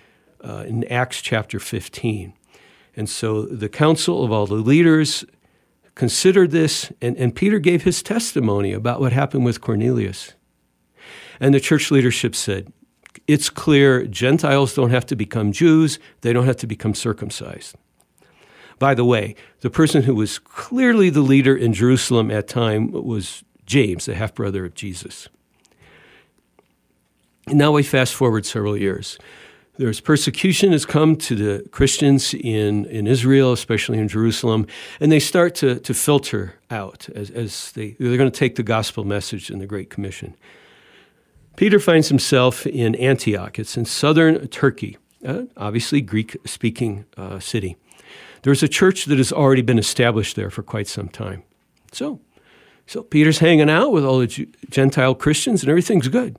uh, 0.42 0.64
in 0.66 0.84
Acts 0.84 1.20
chapter 1.20 1.58
15. 1.58 2.32
And 2.94 3.10
so 3.10 3.44
the 3.44 3.68
council 3.68 4.24
of 4.24 4.32
all 4.32 4.46
the 4.46 4.54
leaders 4.54 5.24
considered 5.96 6.52
this, 6.52 6.92
and, 7.02 7.16
and 7.16 7.34
Peter 7.34 7.58
gave 7.58 7.82
his 7.82 8.02
testimony 8.02 8.72
about 8.72 9.00
what 9.00 9.12
happened 9.12 9.44
with 9.44 9.60
Cornelius. 9.60 10.34
And 11.40 11.52
the 11.52 11.60
church 11.60 11.90
leadership 11.90 12.34
said, 12.34 12.72
it's 13.26 13.50
clear 13.50 14.06
Gentiles 14.06 14.74
don't 14.74 14.90
have 14.90 15.06
to 15.06 15.16
become 15.16 15.52
Jews, 15.52 15.98
they 16.20 16.32
don't 16.32 16.46
have 16.46 16.56
to 16.58 16.66
become 16.66 16.94
circumcised. 16.94 17.76
By 18.78 18.94
the 18.94 19.04
way, 19.04 19.34
the 19.60 19.70
person 19.70 20.02
who 20.02 20.14
was 20.14 20.38
clearly 20.38 21.10
the 21.10 21.22
leader 21.22 21.56
in 21.56 21.72
Jerusalem 21.72 22.30
at 22.30 22.46
time 22.46 22.90
was 22.90 23.42
James, 23.64 24.06
the 24.06 24.14
half 24.14 24.34
brother 24.34 24.64
of 24.64 24.74
Jesus. 24.74 25.28
Now 27.48 27.72
we 27.72 27.82
fast 27.82 28.14
forward 28.14 28.44
several 28.44 28.76
years. 28.76 29.18
There's 29.78 30.00
persecution 30.00 30.72
has 30.72 30.86
come 30.86 31.16
to 31.16 31.34
the 31.34 31.68
Christians 31.68 32.32
in, 32.32 32.86
in 32.86 33.06
Israel, 33.06 33.52
especially 33.52 33.98
in 33.98 34.08
Jerusalem, 34.08 34.66
and 35.00 35.12
they 35.12 35.20
start 35.20 35.54
to, 35.56 35.78
to 35.80 35.92
filter 35.92 36.54
out 36.70 37.08
as, 37.14 37.30
as 37.30 37.72
they, 37.72 37.90
they're 37.98 38.16
going 38.16 38.30
to 38.30 38.38
take 38.38 38.56
the 38.56 38.62
gospel 38.62 39.04
message 39.04 39.50
in 39.50 39.58
the 39.58 39.66
Great 39.66 39.90
Commission. 39.90 40.34
Peter 41.56 41.80
finds 41.80 42.08
himself 42.08 42.66
in 42.66 42.94
Antioch. 42.96 43.58
It's 43.58 43.76
in 43.76 43.86
southern 43.86 44.46
Turkey, 44.48 44.98
uh, 45.26 45.42
obviously 45.56 46.02
Greek 46.02 46.36
speaking 46.44 47.06
uh, 47.16 47.40
city. 47.40 47.76
There's 48.42 48.62
a 48.62 48.68
church 48.68 49.06
that 49.06 49.18
has 49.18 49.32
already 49.32 49.62
been 49.62 49.78
established 49.78 50.36
there 50.36 50.50
for 50.50 50.62
quite 50.62 50.86
some 50.86 51.08
time. 51.08 51.42
So, 51.92 52.20
so 52.86 53.02
Peter's 53.02 53.38
hanging 53.38 53.70
out 53.70 53.90
with 53.90 54.04
all 54.04 54.18
the 54.18 54.48
Gentile 54.68 55.14
Christians 55.14 55.62
and 55.62 55.70
everything's 55.70 56.08
good. 56.08 56.38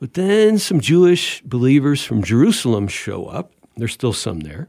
But 0.00 0.14
then 0.14 0.58
some 0.58 0.80
Jewish 0.80 1.40
believers 1.42 2.04
from 2.04 2.22
Jerusalem 2.22 2.88
show 2.88 3.26
up. 3.26 3.52
There's 3.76 3.92
still 3.92 4.12
some 4.12 4.40
there. 4.40 4.68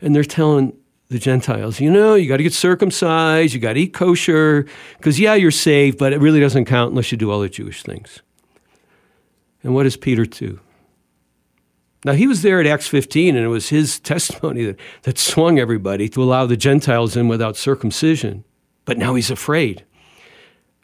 And 0.00 0.16
they're 0.16 0.24
telling 0.24 0.72
the 1.08 1.18
Gentiles, 1.18 1.80
you 1.80 1.90
know, 1.90 2.14
you 2.14 2.28
got 2.28 2.38
to 2.38 2.42
get 2.42 2.52
circumcised, 2.52 3.54
you 3.54 3.60
got 3.60 3.74
to 3.74 3.80
eat 3.80 3.94
kosher, 3.94 4.66
because 4.96 5.18
yeah, 5.18 5.34
you're 5.34 5.50
saved, 5.50 5.98
but 5.98 6.12
it 6.12 6.20
really 6.20 6.40
doesn't 6.40 6.66
count 6.66 6.90
unless 6.90 7.12
you 7.12 7.18
do 7.18 7.30
all 7.30 7.40
the 7.40 7.48
Jewish 7.48 7.82
things. 7.82 8.20
And 9.68 9.74
what 9.74 9.82
does 9.82 9.98
Peter 9.98 10.24
do? 10.24 10.60
Now, 12.02 12.14
he 12.14 12.26
was 12.26 12.40
there 12.40 12.58
at 12.58 12.66
Acts 12.66 12.86
15, 12.86 13.36
and 13.36 13.44
it 13.44 13.48
was 13.48 13.68
his 13.68 14.00
testimony 14.14 14.64
that, 14.64 14.80
that 15.02 15.18
swung 15.18 15.58
everybody 15.58 16.08
to 16.08 16.22
allow 16.22 16.46
the 16.46 16.56
Gentiles 16.56 17.18
in 17.18 17.28
without 17.28 17.54
circumcision. 17.54 18.44
But 18.86 18.96
now 18.96 19.14
he's 19.14 19.30
afraid. 19.30 19.84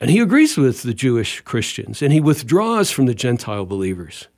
And 0.01 0.11
he 0.11 0.18
agrees 0.18 0.59
with 0.59 0.83
the 0.83 0.92
Jewish 0.92 1.40
Christians, 1.40 2.03
and 2.03 2.12
he 2.12 2.20
withdraws 2.20 2.90
from 2.90 3.07
the 3.07 3.14
Gentile 3.14 3.64
believers. 3.64 4.29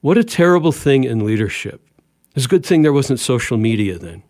What 0.00 0.16
a 0.16 0.22
terrible 0.22 0.70
thing 0.70 1.02
in 1.02 1.26
leadership. 1.26 1.84
It's 2.36 2.46
a 2.46 2.48
good 2.48 2.64
thing 2.64 2.82
there 2.82 2.92
wasn't 2.92 3.18
social 3.18 3.58
media 3.58 3.98
then. 3.98 4.22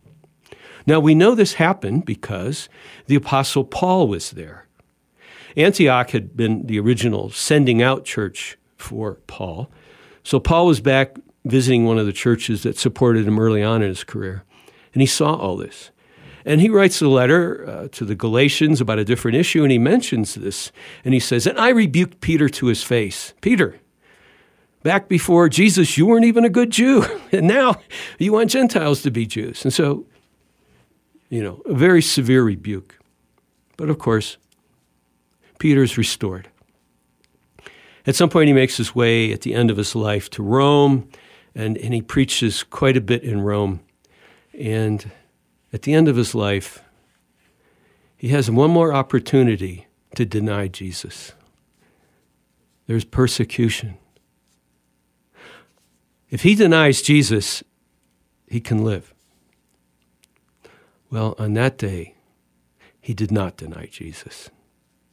Now, 0.86 0.98
we 0.98 1.14
know 1.14 1.34
this 1.34 1.52
happened 1.52 2.06
because 2.06 2.70
the 3.04 3.16
Apostle 3.16 3.64
Paul 3.64 4.08
was 4.08 4.30
there. 4.30 4.66
Antioch 5.58 6.12
had 6.12 6.34
been 6.34 6.64
the 6.64 6.80
original 6.80 7.28
sending 7.28 7.82
out 7.82 8.06
church 8.06 8.56
for 8.84 9.14
Paul. 9.26 9.70
So 10.22 10.38
Paul 10.38 10.66
was 10.66 10.80
back 10.80 11.16
visiting 11.44 11.84
one 11.84 11.98
of 11.98 12.06
the 12.06 12.12
churches 12.12 12.62
that 12.62 12.78
supported 12.78 13.26
him 13.26 13.38
early 13.38 13.62
on 13.62 13.82
in 13.82 13.88
his 13.88 14.04
career, 14.04 14.44
and 14.92 15.00
he 15.00 15.06
saw 15.06 15.34
all 15.34 15.56
this. 15.56 15.90
And 16.46 16.60
he 16.60 16.68
writes 16.68 17.00
a 17.00 17.08
letter 17.08 17.66
uh, 17.66 17.88
to 17.92 18.04
the 18.04 18.14
Galatians 18.14 18.80
about 18.80 18.98
a 18.98 19.04
different 19.04 19.36
issue, 19.36 19.62
and 19.62 19.72
he 19.72 19.78
mentions 19.78 20.34
this. 20.34 20.72
And 21.02 21.14
he 21.14 21.20
says, 21.20 21.46
And 21.46 21.58
I 21.58 21.70
rebuked 21.70 22.20
Peter 22.20 22.50
to 22.50 22.66
his 22.66 22.82
face. 22.82 23.32
Peter, 23.40 23.80
back 24.82 25.08
before 25.08 25.48
Jesus, 25.48 25.96
you 25.96 26.04
weren't 26.04 26.26
even 26.26 26.44
a 26.44 26.50
good 26.50 26.70
Jew. 26.70 27.04
And 27.32 27.48
now 27.48 27.80
you 28.20 28.32
want 28.32 28.50
Gentiles 28.50 29.02
to 29.02 29.10
be 29.10 29.26
Jews. 29.26 29.64
And 29.64 29.72
so, 29.72 30.06
you 31.30 31.42
know, 31.42 31.62
a 31.66 31.74
very 31.74 32.00
severe 32.00 32.44
rebuke. 32.44 32.96
But 33.76 33.90
of 33.90 33.98
course, 33.98 34.36
Peter's 35.58 35.98
restored. 35.98 36.48
At 38.06 38.16
some 38.16 38.28
point, 38.28 38.48
he 38.48 38.52
makes 38.52 38.76
his 38.76 38.94
way 38.94 39.32
at 39.32 39.42
the 39.42 39.54
end 39.54 39.70
of 39.70 39.76
his 39.76 39.94
life 39.94 40.28
to 40.30 40.42
Rome, 40.42 41.08
and, 41.54 41.78
and 41.78 41.94
he 41.94 42.02
preaches 42.02 42.62
quite 42.62 42.96
a 42.96 43.00
bit 43.00 43.22
in 43.22 43.40
Rome. 43.40 43.80
And 44.58 45.10
at 45.72 45.82
the 45.82 45.94
end 45.94 46.08
of 46.08 46.16
his 46.16 46.34
life, 46.34 46.82
he 48.16 48.28
has 48.28 48.50
one 48.50 48.70
more 48.70 48.92
opportunity 48.92 49.86
to 50.16 50.24
deny 50.24 50.68
Jesus. 50.68 51.32
There's 52.86 53.04
persecution. 53.04 53.96
If 56.30 56.42
he 56.42 56.54
denies 56.54 57.00
Jesus, 57.00 57.62
he 58.48 58.60
can 58.60 58.84
live. 58.84 59.14
Well, 61.10 61.34
on 61.38 61.54
that 61.54 61.78
day, 61.78 62.14
he 63.00 63.14
did 63.14 63.30
not 63.30 63.56
deny 63.56 63.86
Jesus. 63.86 64.50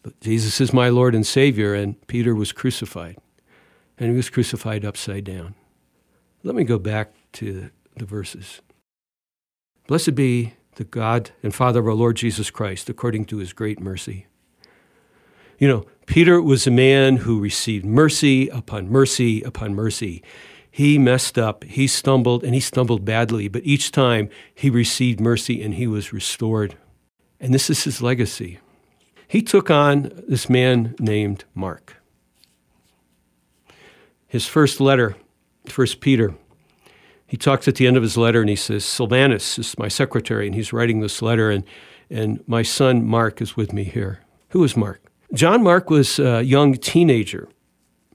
But 0.04 0.20
Jesus 0.20 0.60
is 0.60 0.74
my 0.74 0.90
Lord 0.90 1.14
and 1.14 1.26
Savior, 1.26 1.74
and 1.74 1.96
Peter 2.08 2.34
was 2.34 2.52
crucified. 2.52 3.18
And 3.98 4.10
he 4.10 4.16
was 4.16 4.30
crucified 4.30 4.84
upside 4.84 5.24
down. 5.24 5.54
Let 6.44 6.56
me 6.56 6.64
go 6.64 6.80
back 6.80 7.14
to 7.34 7.70
the 7.96 8.06
verses. 8.06 8.62
Blessed 9.88 10.16
be 10.16 10.54
the 10.76 10.84
God 10.84 11.32
and 11.44 11.54
Father 11.54 11.82
of 11.82 11.88
our 11.88 11.94
Lord 11.94 12.16
Jesus 12.16 12.50
Christ, 12.50 12.90
according 12.90 13.26
to 13.26 13.38
his 13.38 13.54
great 13.54 13.80
mercy. 13.80 14.26
You 15.60 15.68
know, 15.68 15.86
Peter 16.08 16.42
was 16.42 16.66
a 16.66 16.72
man 16.72 17.18
who 17.18 17.40
received 17.40 17.86
mercy 17.86 18.48
upon 18.48 18.90
mercy 18.90 19.44
upon 19.44 19.76
mercy. 19.76 20.24
He 20.72 20.98
messed 20.98 21.38
up, 21.38 21.64
he 21.66 21.86
stumbled, 21.86 22.44
and 22.44 22.56
he 22.56 22.60
stumbled 22.60 23.06
badly, 23.06 23.48
but 23.48 23.62
each 23.64 23.92
time 23.92 24.30
he 24.56 24.70
received 24.72 25.20
mercy 25.20 25.62
and 25.62 25.76
he 25.76 25.86
was 25.86 26.14
restored. 26.14 26.76
And 27.40 27.54
this 27.54 27.70
is 27.70 27.84
his 27.84 28.02
legacy 28.02 28.60
he 29.32 29.42
took 29.42 29.72
on 29.72 30.12
this 30.28 30.50
man 30.50 30.94
named 31.00 31.46
Mark. 31.56 31.96
His 34.28 34.46
first 34.46 34.82
letter 34.82 35.16
First 35.68 36.02
Peter, 36.02 36.34
he 37.28 37.38
talks 37.38 37.66
at 37.66 37.76
the 37.76 37.88
end 37.88 37.96
of 37.96 38.04
his 38.04 38.18
letter 38.18 38.42
and 38.42 38.50
he 38.50 38.58
says, 38.58 38.84
Silvanus 38.84 39.58
is 39.58 39.78
my 39.78 39.88
secretary, 39.88 40.48
and 40.48 40.54
he's 40.54 40.74
writing 40.74 41.00
this 41.00 41.22
letter, 41.22 41.50
and, 41.50 41.64
and 42.10 42.44
my 42.46 42.62
son 42.62 43.06
Mark 43.06 43.42
is 43.42 43.56
with 43.56 43.72
me 43.72 43.86
here. 43.86 44.20
Who 44.50 44.66
is 44.66 44.76
Mark? 44.76 45.02
John 45.34 45.64
Mark 45.64 45.90
was 45.90 46.20
a 46.20 46.42
young 46.42 46.74
teenager, 46.74 47.48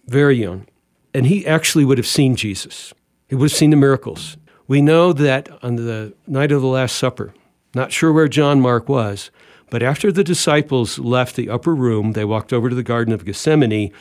very 0.04 0.36
young, 0.36 0.66
and 1.14 1.26
he 1.26 1.46
actually 1.46 1.86
would 1.86 1.96
have 1.96 2.06
seen 2.06 2.36
Jesus. 2.36 2.92
He 3.26 3.36
would 3.36 3.50
have 3.50 3.56
seen 3.56 3.70
the 3.70 3.76
miracles. 3.76 4.36
We 4.68 4.82
know 4.82 5.14
that 5.14 5.48
on 5.62 5.76
the 5.76 6.12
night 6.26 6.52
of 6.52 6.60
the 6.60 6.66
Last 6.66 6.96
Supper, 6.96 7.32
not 7.74 7.90
sure 7.90 8.12
where 8.12 8.28
John 8.28 8.60
Mark 8.60 8.86
was, 8.86 9.30
but 9.70 9.82
after 9.82 10.12
the 10.12 10.24
disciples 10.24 10.98
left 10.98 11.36
the 11.36 11.50
upper 11.50 11.74
room, 11.74 12.12
they 12.12 12.24
walked 12.24 12.52
over 12.52 12.68
to 12.68 12.74
the 12.74 12.82
Garden 12.82 13.12
of 13.12 13.24
Gethsemane, 13.24 13.92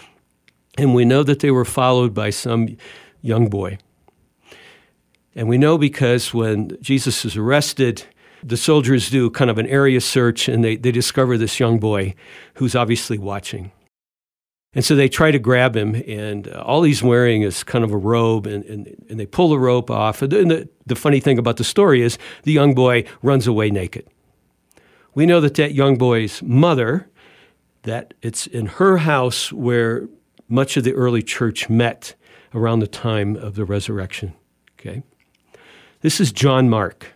and 0.77 0.93
we 0.93 1.05
know 1.05 1.23
that 1.23 1.39
they 1.39 1.51
were 1.51 1.65
followed 1.65 2.13
by 2.13 2.29
some 2.29 2.77
young 3.21 3.49
boy. 3.49 3.77
And 5.35 5.49
we 5.49 5.57
know 5.57 5.77
because 5.77 6.33
when 6.33 6.77
Jesus 6.81 7.25
is 7.25 7.35
arrested, 7.35 8.03
the 8.43 8.57
soldiers 8.57 9.09
do 9.09 9.29
kind 9.29 9.49
of 9.49 9.57
an 9.57 9.67
area 9.67 9.99
search 9.99 10.47
and 10.47 10.63
they, 10.63 10.75
they 10.75 10.91
discover 10.91 11.37
this 11.37 11.59
young 11.59 11.79
boy 11.79 12.13
who's 12.55 12.75
obviously 12.75 13.17
watching. 13.17 13.71
And 14.75 14.83
so 14.83 14.95
they 14.95 15.07
try 15.07 15.31
to 15.31 15.39
grab 15.39 15.73
him, 15.75 15.95
and 16.05 16.49
uh, 16.49 16.61
all 16.61 16.83
he's 16.83 17.01
wearing 17.01 17.43
is 17.43 17.63
kind 17.63 17.85
of 17.85 17.93
a 17.93 17.97
robe, 17.97 18.45
and, 18.45 18.65
and, 18.65 19.05
and 19.09 19.17
they 19.17 19.25
pull 19.25 19.47
the 19.47 19.57
rope 19.57 19.89
off. 19.89 20.21
And 20.21 20.31
the, 20.51 20.69
the 20.85 20.97
funny 20.97 21.21
thing 21.21 21.37
about 21.37 21.55
the 21.55 21.63
story 21.63 22.01
is 22.01 22.17
the 22.43 22.51
young 22.51 22.75
boy 22.75 23.05
runs 23.21 23.47
away 23.47 23.69
naked. 23.71 24.05
We 25.15 25.25
know 25.25 25.41
that 25.41 25.55
that 25.55 25.73
young 25.73 25.97
boy's 25.97 26.43
mother, 26.43 27.09
that 27.83 28.13
it's 28.21 28.45
in 28.47 28.65
her 28.65 28.97
house 28.97 29.51
where 29.51 30.07
much 30.47 30.77
of 30.77 30.83
the 30.83 30.93
early 30.93 31.23
church 31.23 31.69
met 31.69 32.15
around 32.53 32.79
the 32.79 32.87
time 32.87 33.35
of 33.35 33.55
the 33.55 33.65
resurrection. 33.65 34.33
Okay? 34.79 35.03
This 36.01 36.19
is 36.19 36.31
John 36.31 36.69
Mark. 36.69 37.13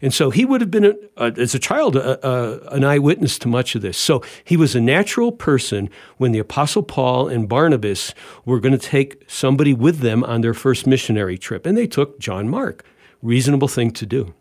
And 0.00 0.12
so 0.12 0.30
he 0.30 0.44
would 0.44 0.60
have 0.60 0.70
been, 0.70 0.96
as 1.16 1.54
a 1.54 1.58
child, 1.58 1.96
an 1.96 2.84
eyewitness 2.84 3.38
to 3.38 3.48
much 3.48 3.74
of 3.74 3.82
this. 3.82 3.96
So 3.96 4.22
he 4.44 4.56
was 4.56 4.74
a 4.74 4.80
natural 4.80 5.32
person 5.32 5.88
when 6.18 6.32
the 6.32 6.38
Apostle 6.38 6.82
Paul 6.82 7.28
and 7.28 7.48
Barnabas 7.48 8.14
were 8.44 8.60
going 8.60 8.72
to 8.72 8.78
take 8.78 9.24
somebody 9.26 9.72
with 9.72 10.00
them 10.00 10.22
on 10.24 10.42
their 10.42 10.52
first 10.52 10.86
missionary 10.86 11.38
trip. 11.38 11.64
And 11.64 11.76
they 11.76 11.86
took 11.86 12.20
John 12.20 12.48
Mark. 12.48 12.84
Reasonable 13.22 13.68
thing 13.68 13.92
to 13.92 14.04
do. 14.04 14.34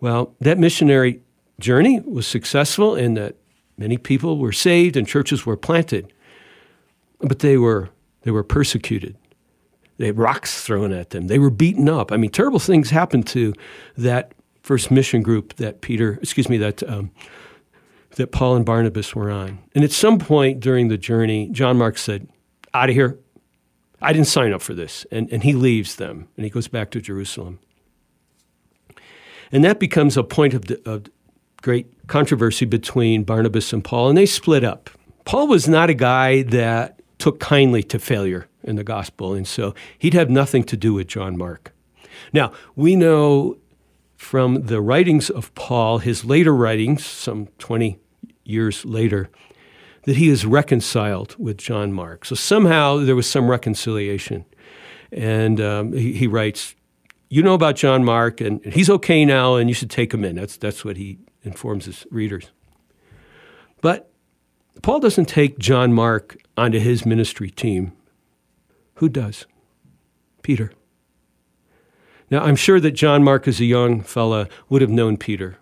Well, 0.00 0.34
that 0.40 0.58
missionary 0.58 1.20
journey 1.58 2.00
was 2.00 2.26
successful 2.26 2.94
in 2.94 3.14
that 3.14 3.36
many 3.76 3.96
people 3.96 4.38
were 4.38 4.52
saved 4.52 4.96
and 4.96 5.06
churches 5.06 5.46
were 5.46 5.56
planted. 5.56 6.12
But 7.20 7.38
they 7.38 7.56
were, 7.56 7.90
they 8.22 8.30
were 8.30 8.42
persecuted. 8.42 9.16
They 9.98 10.06
had 10.06 10.18
rocks 10.18 10.64
thrown 10.64 10.92
at 10.92 11.10
them. 11.10 11.28
They 11.28 11.38
were 11.38 11.50
beaten 11.50 11.88
up. 11.88 12.10
I 12.10 12.16
mean, 12.16 12.30
terrible 12.30 12.58
things 12.58 12.90
happened 12.90 13.26
to 13.28 13.52
that 13.96 14.32
first 14.62 14.90
mission 14.90 15.22
group 15.22 15.54
that 15.56 15.80
Peter, 15.80 16.18
excuse 16.22 16.48
me, 16.48 16.56
that 16.58 16.82
um, 16.88 17.10
that 18.16 18.32
Paul 18.32 18.56
and 18.56 18.66
Barnabas 18.66 19.14
were 19.14 19.30
on. 19.30 19.58
And 19.74 19.84
at 19.84 19.92
some 19.92 20.18
point 20.18 20.60
during 20.60 20.88
the 20.88 20.98
journey, 20.98 21.48
John 21.52 21.78
Mark 21.78 21.98
said, 21.98 22.28
"Out 22.74 22.88
of 22.88 22.94
here! 22.94 23.18
I 24.00 24.12
didn't 24.12 24.26
sign 24.28 24.52
up 24.52 24.62
for 24.62 24.74
this." 24.74 25.06
And 25.10 25.30
and 25.32 25.42
he 25.42 25.52
leaves 25.52 25.96
them 25.96 26.28
and 26.36 26.44
he 26.44 26.50
goes 26.50 26.68
back 26.68 26.90
to 26.92 27.00
Jerusalem. 27.00 27.58
And 29.52 29.62
that 29.64 29.78
becomes 29.78 30.16
a 30.16 30.24
point 30.24 30.54
of, 30.54 30.64
of 30.86 31.04
great 31.62 32.06
controversy 32.08 32.66
between 32.66 33.22
Barnabas 33.24 33.72
and 33.72 33.82
Paul, 33.82 34.08
and 34.08 34.18
they 34.18 34.26
split 34.26 34.64
up. 34.64 34.90
Paul 35.24 35.46
was 35.46 35.68
not 35.68 35.88
a 35.88 35.94
guy 35.94 36.42
that 36.42 37.00
took 37.18 37.38
kindly 37.38 37.82
to 37.84 37.98
failure 37.98 38.48
in 38.64 38.76
the 38.76 38.84
gospel. 38.84 39.34
And 39.34 39.46
so 39.46 39.74
he'd 39.98 40.14
have 40.14 40.28
nothing 40.28 40.64
to 40.64 40.76
do 40.76 40.94
with 40.94 41.06
John 41.06 41.36
Mark. 41.36 41.72
Now, 42.32 42.52
we 42.74 42.96
know 42.96 43.58
from 44.16 44.66
the 44.66 44.80
writings 44.80 45.30
of 45.30 45.54
Paul, 45.54 45.98
his 45.98 46.24
later 46.24 46.54
writings, 46.54 47.04
some 47.04 47.46
20 47.58 47.98
years 48.44 48.84
later, 48.84 49.30
that 50.04 50.16
he 50.16 50.28
is 50.28 50.44
reconciled 50.44 51.36
with 51.38 51.58
John 51.58 51.92
Mark. 51.92 52.24
So 52.24 52.34
somehow 52.34 52.98
there 52.98 53.16
was 53.16 53.28
some 53.28 53.48
reconciliation. 53.48 54.44
And 55.12 55.60
um, 55.60 55.92
he, 55.92 56.12
he, 56.12 56.26
writes, 56.26 56.74
You 57.28 57.42
know 57.42 57.54
about 57.54 57.76
John 57.76 58.04
Mark, 58.04 58.40
and 58.40 58.64
he's 58.64 58.88
okay 58.90 59.24
now, 59.24 59.56
and 59.56 59.68
you 59.68 59.74
should 59.74 59.90
take 59.90 60.12
him 60.12 60.24
in. 60.24 60.36
That's, 60.36 60.56
that's 60.56 60.84
what 60.84 60.96
he 60.96 61.18
informs 61.42 61.86
his 61.86 62.06
readers. 62.10 62.50
But 63.80 64.10
Paul 64.82 65.00
doesn't 65.00 65.26
take 65.26 65.58
John 65.58 65.92
Mark 65.92 66.36
onto 66.56 66.78
his 66.78 67.04
ministry 67.04 67.50
team 67.50 67.92
who 68.96 69.08
does? 69.08 69.46
Peter. 70.42 70.72
Now, 72.30 72.44
I'm 72.44 72.54
sure 72.54 72.78
that 72.78 72.92
John 72.92 73.24
Mark, 73.24 73.48
as 73.48 73.60
a 73.60 73.64
young 73.64 74.00
fella, 74.00 74.48
would 74.68 74.80
have 74.80 74.90
known 74.90 75.16
Peter. 75.16 75.58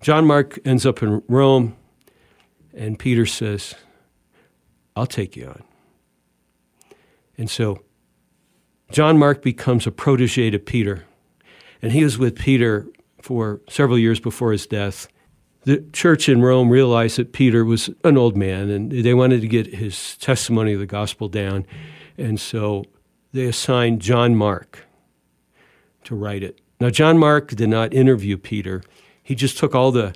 John 0.00 0.26
Mark 0.26 0.58
ends 0.64 0.84
up 0.84 1.02
in 1.02 1.22
Rome, 1.28 1.76
and 2.74 2.98
Peter 2.98 3.26
says, 3.26 3.74
I'll 4.96 5.06
take 5.06 5.36
you 5.36 5.46
on. 5.46 5.62
And 7.38 7.48
so 7.48 7.82
John 8.90 9.18
Mark 9.18 9.40
becomes 9.40 9.86
a 9.86 9.92
protege 9.92 10.50
to 10.50 10.58
Peter, 10.58 11.04
and 11.80 11.92
he 11.92 12.02
is 12.02 12.18
with 12.18 12.36
Peter 12.36 12.86
for 13.24 13.62
several 13.70 13.98
years 13.98 14.20
before 14.20 14.52
his 14.52 14.66
death. 14.66 15.08
The 15.62 15.82
church 15.94 16.28
in 16.28 16.42
Rome 16.42 16.68
realized 16.68 17.16
that 17.16 17.32
Peter 17.32 17.64
was 17.64 17.88
an 18.04 18.18
old 18.18 18.36
man, 18.36 18.68
and 18.68 18.92
they 18.92 19.14
wanted 19.14 19.40
to 19.40 19.48
get 19.48 19.74
his 19.74 20.18
testimony 20.18 20.74
of 20.74 20.78
the 20.78 20.84
gospel 20.84 21.28
down. 21.28 21.64
And 22.18 22.38
so 22.38 22.84
they 23.32 23.46
assigned 23.46 24.02
John 24.02 24.36
Mark 24.36 24.84
to 26.04 26.14
write 26.14 26.42
it. 26.42 26.60
Now, 26.78 26.90
John 26.90 27.16
Mark 27.16 27.48
did 27.48 27.70
not 27.70 27.94
interview 27.94 28.36
Peter, 28.36 28.82
he 29.22 29.34
just 29.34 29.56
took 29.56 29.74
all 29.74 29.90
the 29.90 30.14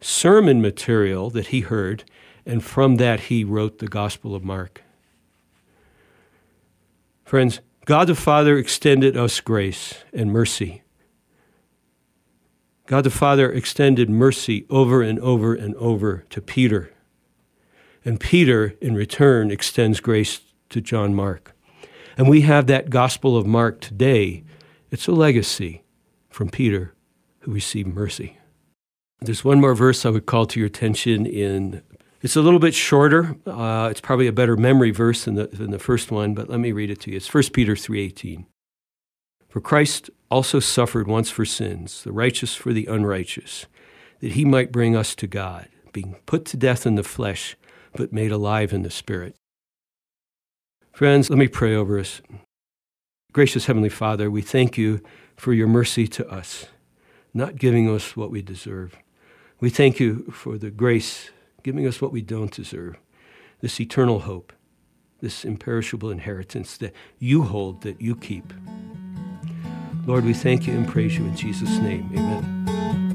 sermon 0.00 0.62
material 0.62 1.28
that 1.28 1.48
he 1.48 1.60
heard, 1.60 2.04
and 2.46 2.64
from 2.64 2.96
that 2.96 3.20
he 3.20 3.44
wrote 3.44 3.80
the 3.80 3.88
Gospel 3.88 4.34
of 4.34 4.42
Mark. 4.42 4.82
Friends, 7.22 7.60
God 7.84 8.06
the 8.06 8.14
Father 8.14 8.56
extended 8.56 9.14
us 9.14 9.42
grace 9.42 10.04
and 10.14 10.32
mercy. 10.32 10.84
God 12.86 13.02
the 13.02 13.10
Father 13.10 13.50
extended 13.50 14.08
mercy 14.08 14.64
over 14.70 15.02
and 15.02 15.18
over 15.18 15.54
and 15.54 15.74
over 15.74 16.24
to 16.30 16.40
Peter. 16.40 16.92
And 18.04 18.20
Peter, 18.20 18.74
in 18.80 18.94
return, 18.94 19.50
extends 19.50 19.98
grace 19.98 20.40
to 20.70 20.80
John 20.80 21.12
Mark. 21.12 21.52
And 22.16 22.28
we 22.28 22.42
have 22.42 22.68
that 22.68 22.88
Gospel 22.88 23.36
of 23.36 23.44
Mark 23.44 23.80
today. 23.80 24.44
It's 24.90 25.08
a 25.08 25.12
legacy 25.12 25.82
from 26.30 26.48
Peter 26.48 26.94
who 27.40 27.50
received 27.50 27.92
mercy. 27.92 28.38
There's 29.20 29.44
one 29.44 29.60
more 29.60 29.74
verse 29.74 30.06
I 30.06 30.10
would 30.10 30.26
call 30.26 30.46
to 30.46 30.60
your 30.60 30.68
attention 30.68 31.26
in 31.26 31.82
it's 32.22 32.36
a 32.36 32.40
little 32.40 32.58
bit 32.58 32.74
shorter. 32.74 33.36
Uh, 33.46 33.88
it's 33.90 34.00
probably 34.00 34.26
a 34.26 34.32
better 34.32 34.56
memory 34.56 34.90
verse 34.90 35.24
than 35.24 35.34
the, 35.34 35.46
than 35.48 35.70
the 35.70 35.78
first 35.78 36.10
one, 36.10 36.34
but 36.34 36.48
let 36.48 36.58
me 36.60 36.72
read 36.72 36.90
it 36.90 37.00
to 37.02 37.10
you. 37.10 37.18
It's 37.18 37.32
1 37.32 37.44
Peter 37.52 37.74
3.18. 37.74 38.46
For 39.48 39.60
Christ 39.60 40.10
also 40.30 40.60
suffered 40.60 41.06
once 41.06 41.30
for 41.30 41.44
sins, 41.44 42.02
the 42.02 42.12
righteous 42.12 42.54
for 42.54 42.72
the 42.72 42.86
unrighteous, 42.86 43.66
that 44.20 44.32
he 44.32 44.44
might 44.44 44.72
bring 44.72 44.96
us 44.96 45.14
to 45.16 45.26
God, 45.26 45.68
being 45.92 46.16
put 46.26 46.44
to 46.46 46.56
death 46.56 46.86
in 46.86 46.94
the 46.94 47.02
flesh, 47.02 47.56
but 47.94 48.12
made 48.12 48.32
alive 48.32 48.72
in 48.72 48.82
the 48.82 48.90
spirit. 48.90 49.36
Friends, 50.92 51.30
let 51.30 51.38
me 51.38 51.48
pray 51.48 51.74
over 51.74 51.98
us. 51.98 52.20
Gracious 53.32 53.66
Heavenly 53.66 53.90
Father, 53.90 54.30
we 54.30 54.40
thank 54.40 54.78
you 54.78 55.02
for 55.36 55.52
your 55.52 55.68
mercy 55.68 56.08
to 56.08 56.26
us, 56.28 56.66
not 57.34 57.56
giving 57.56 57.88
us 57.88 58.16
what 58.16 58.30
we 58.30 58.40
deserve. 58.40 58.96
We 59.60 59.68
thank 59.68 60.00
you 60.00 60.30
for 60.32 60.56
the 60.56 60.70
grace, 60.70 61.30
giving 61.62 61.86
us 61.86 62.00
what 62.00 62.12
we 62.12 62.22
don't 62.22 62.50
deserve, 62.50 62.96
this 63.60 63.78
eternal 63.78 64.20
hope, 64.20 64.52
this 65.20 65.44
imperishable 65.44 66.10
inheritance 66.10 66.76
that 66.78 66.94
you 67.18 67.42
hold, 67.42 67.82
that 67.82 68.00
you 68.00 68.16
keep. 68.16 68.52
Lord, 70.06 70.24
we 70.24 70.34
thank 70.34 70.68
you 70.68 70.74
and 70.74 70.86
praise 70.86 71.18
you 71.18 71.24
in 71.24 71.34
Jesus' 71.34 71.78
name. 71.78 72.08
Amen. 72.14 73.05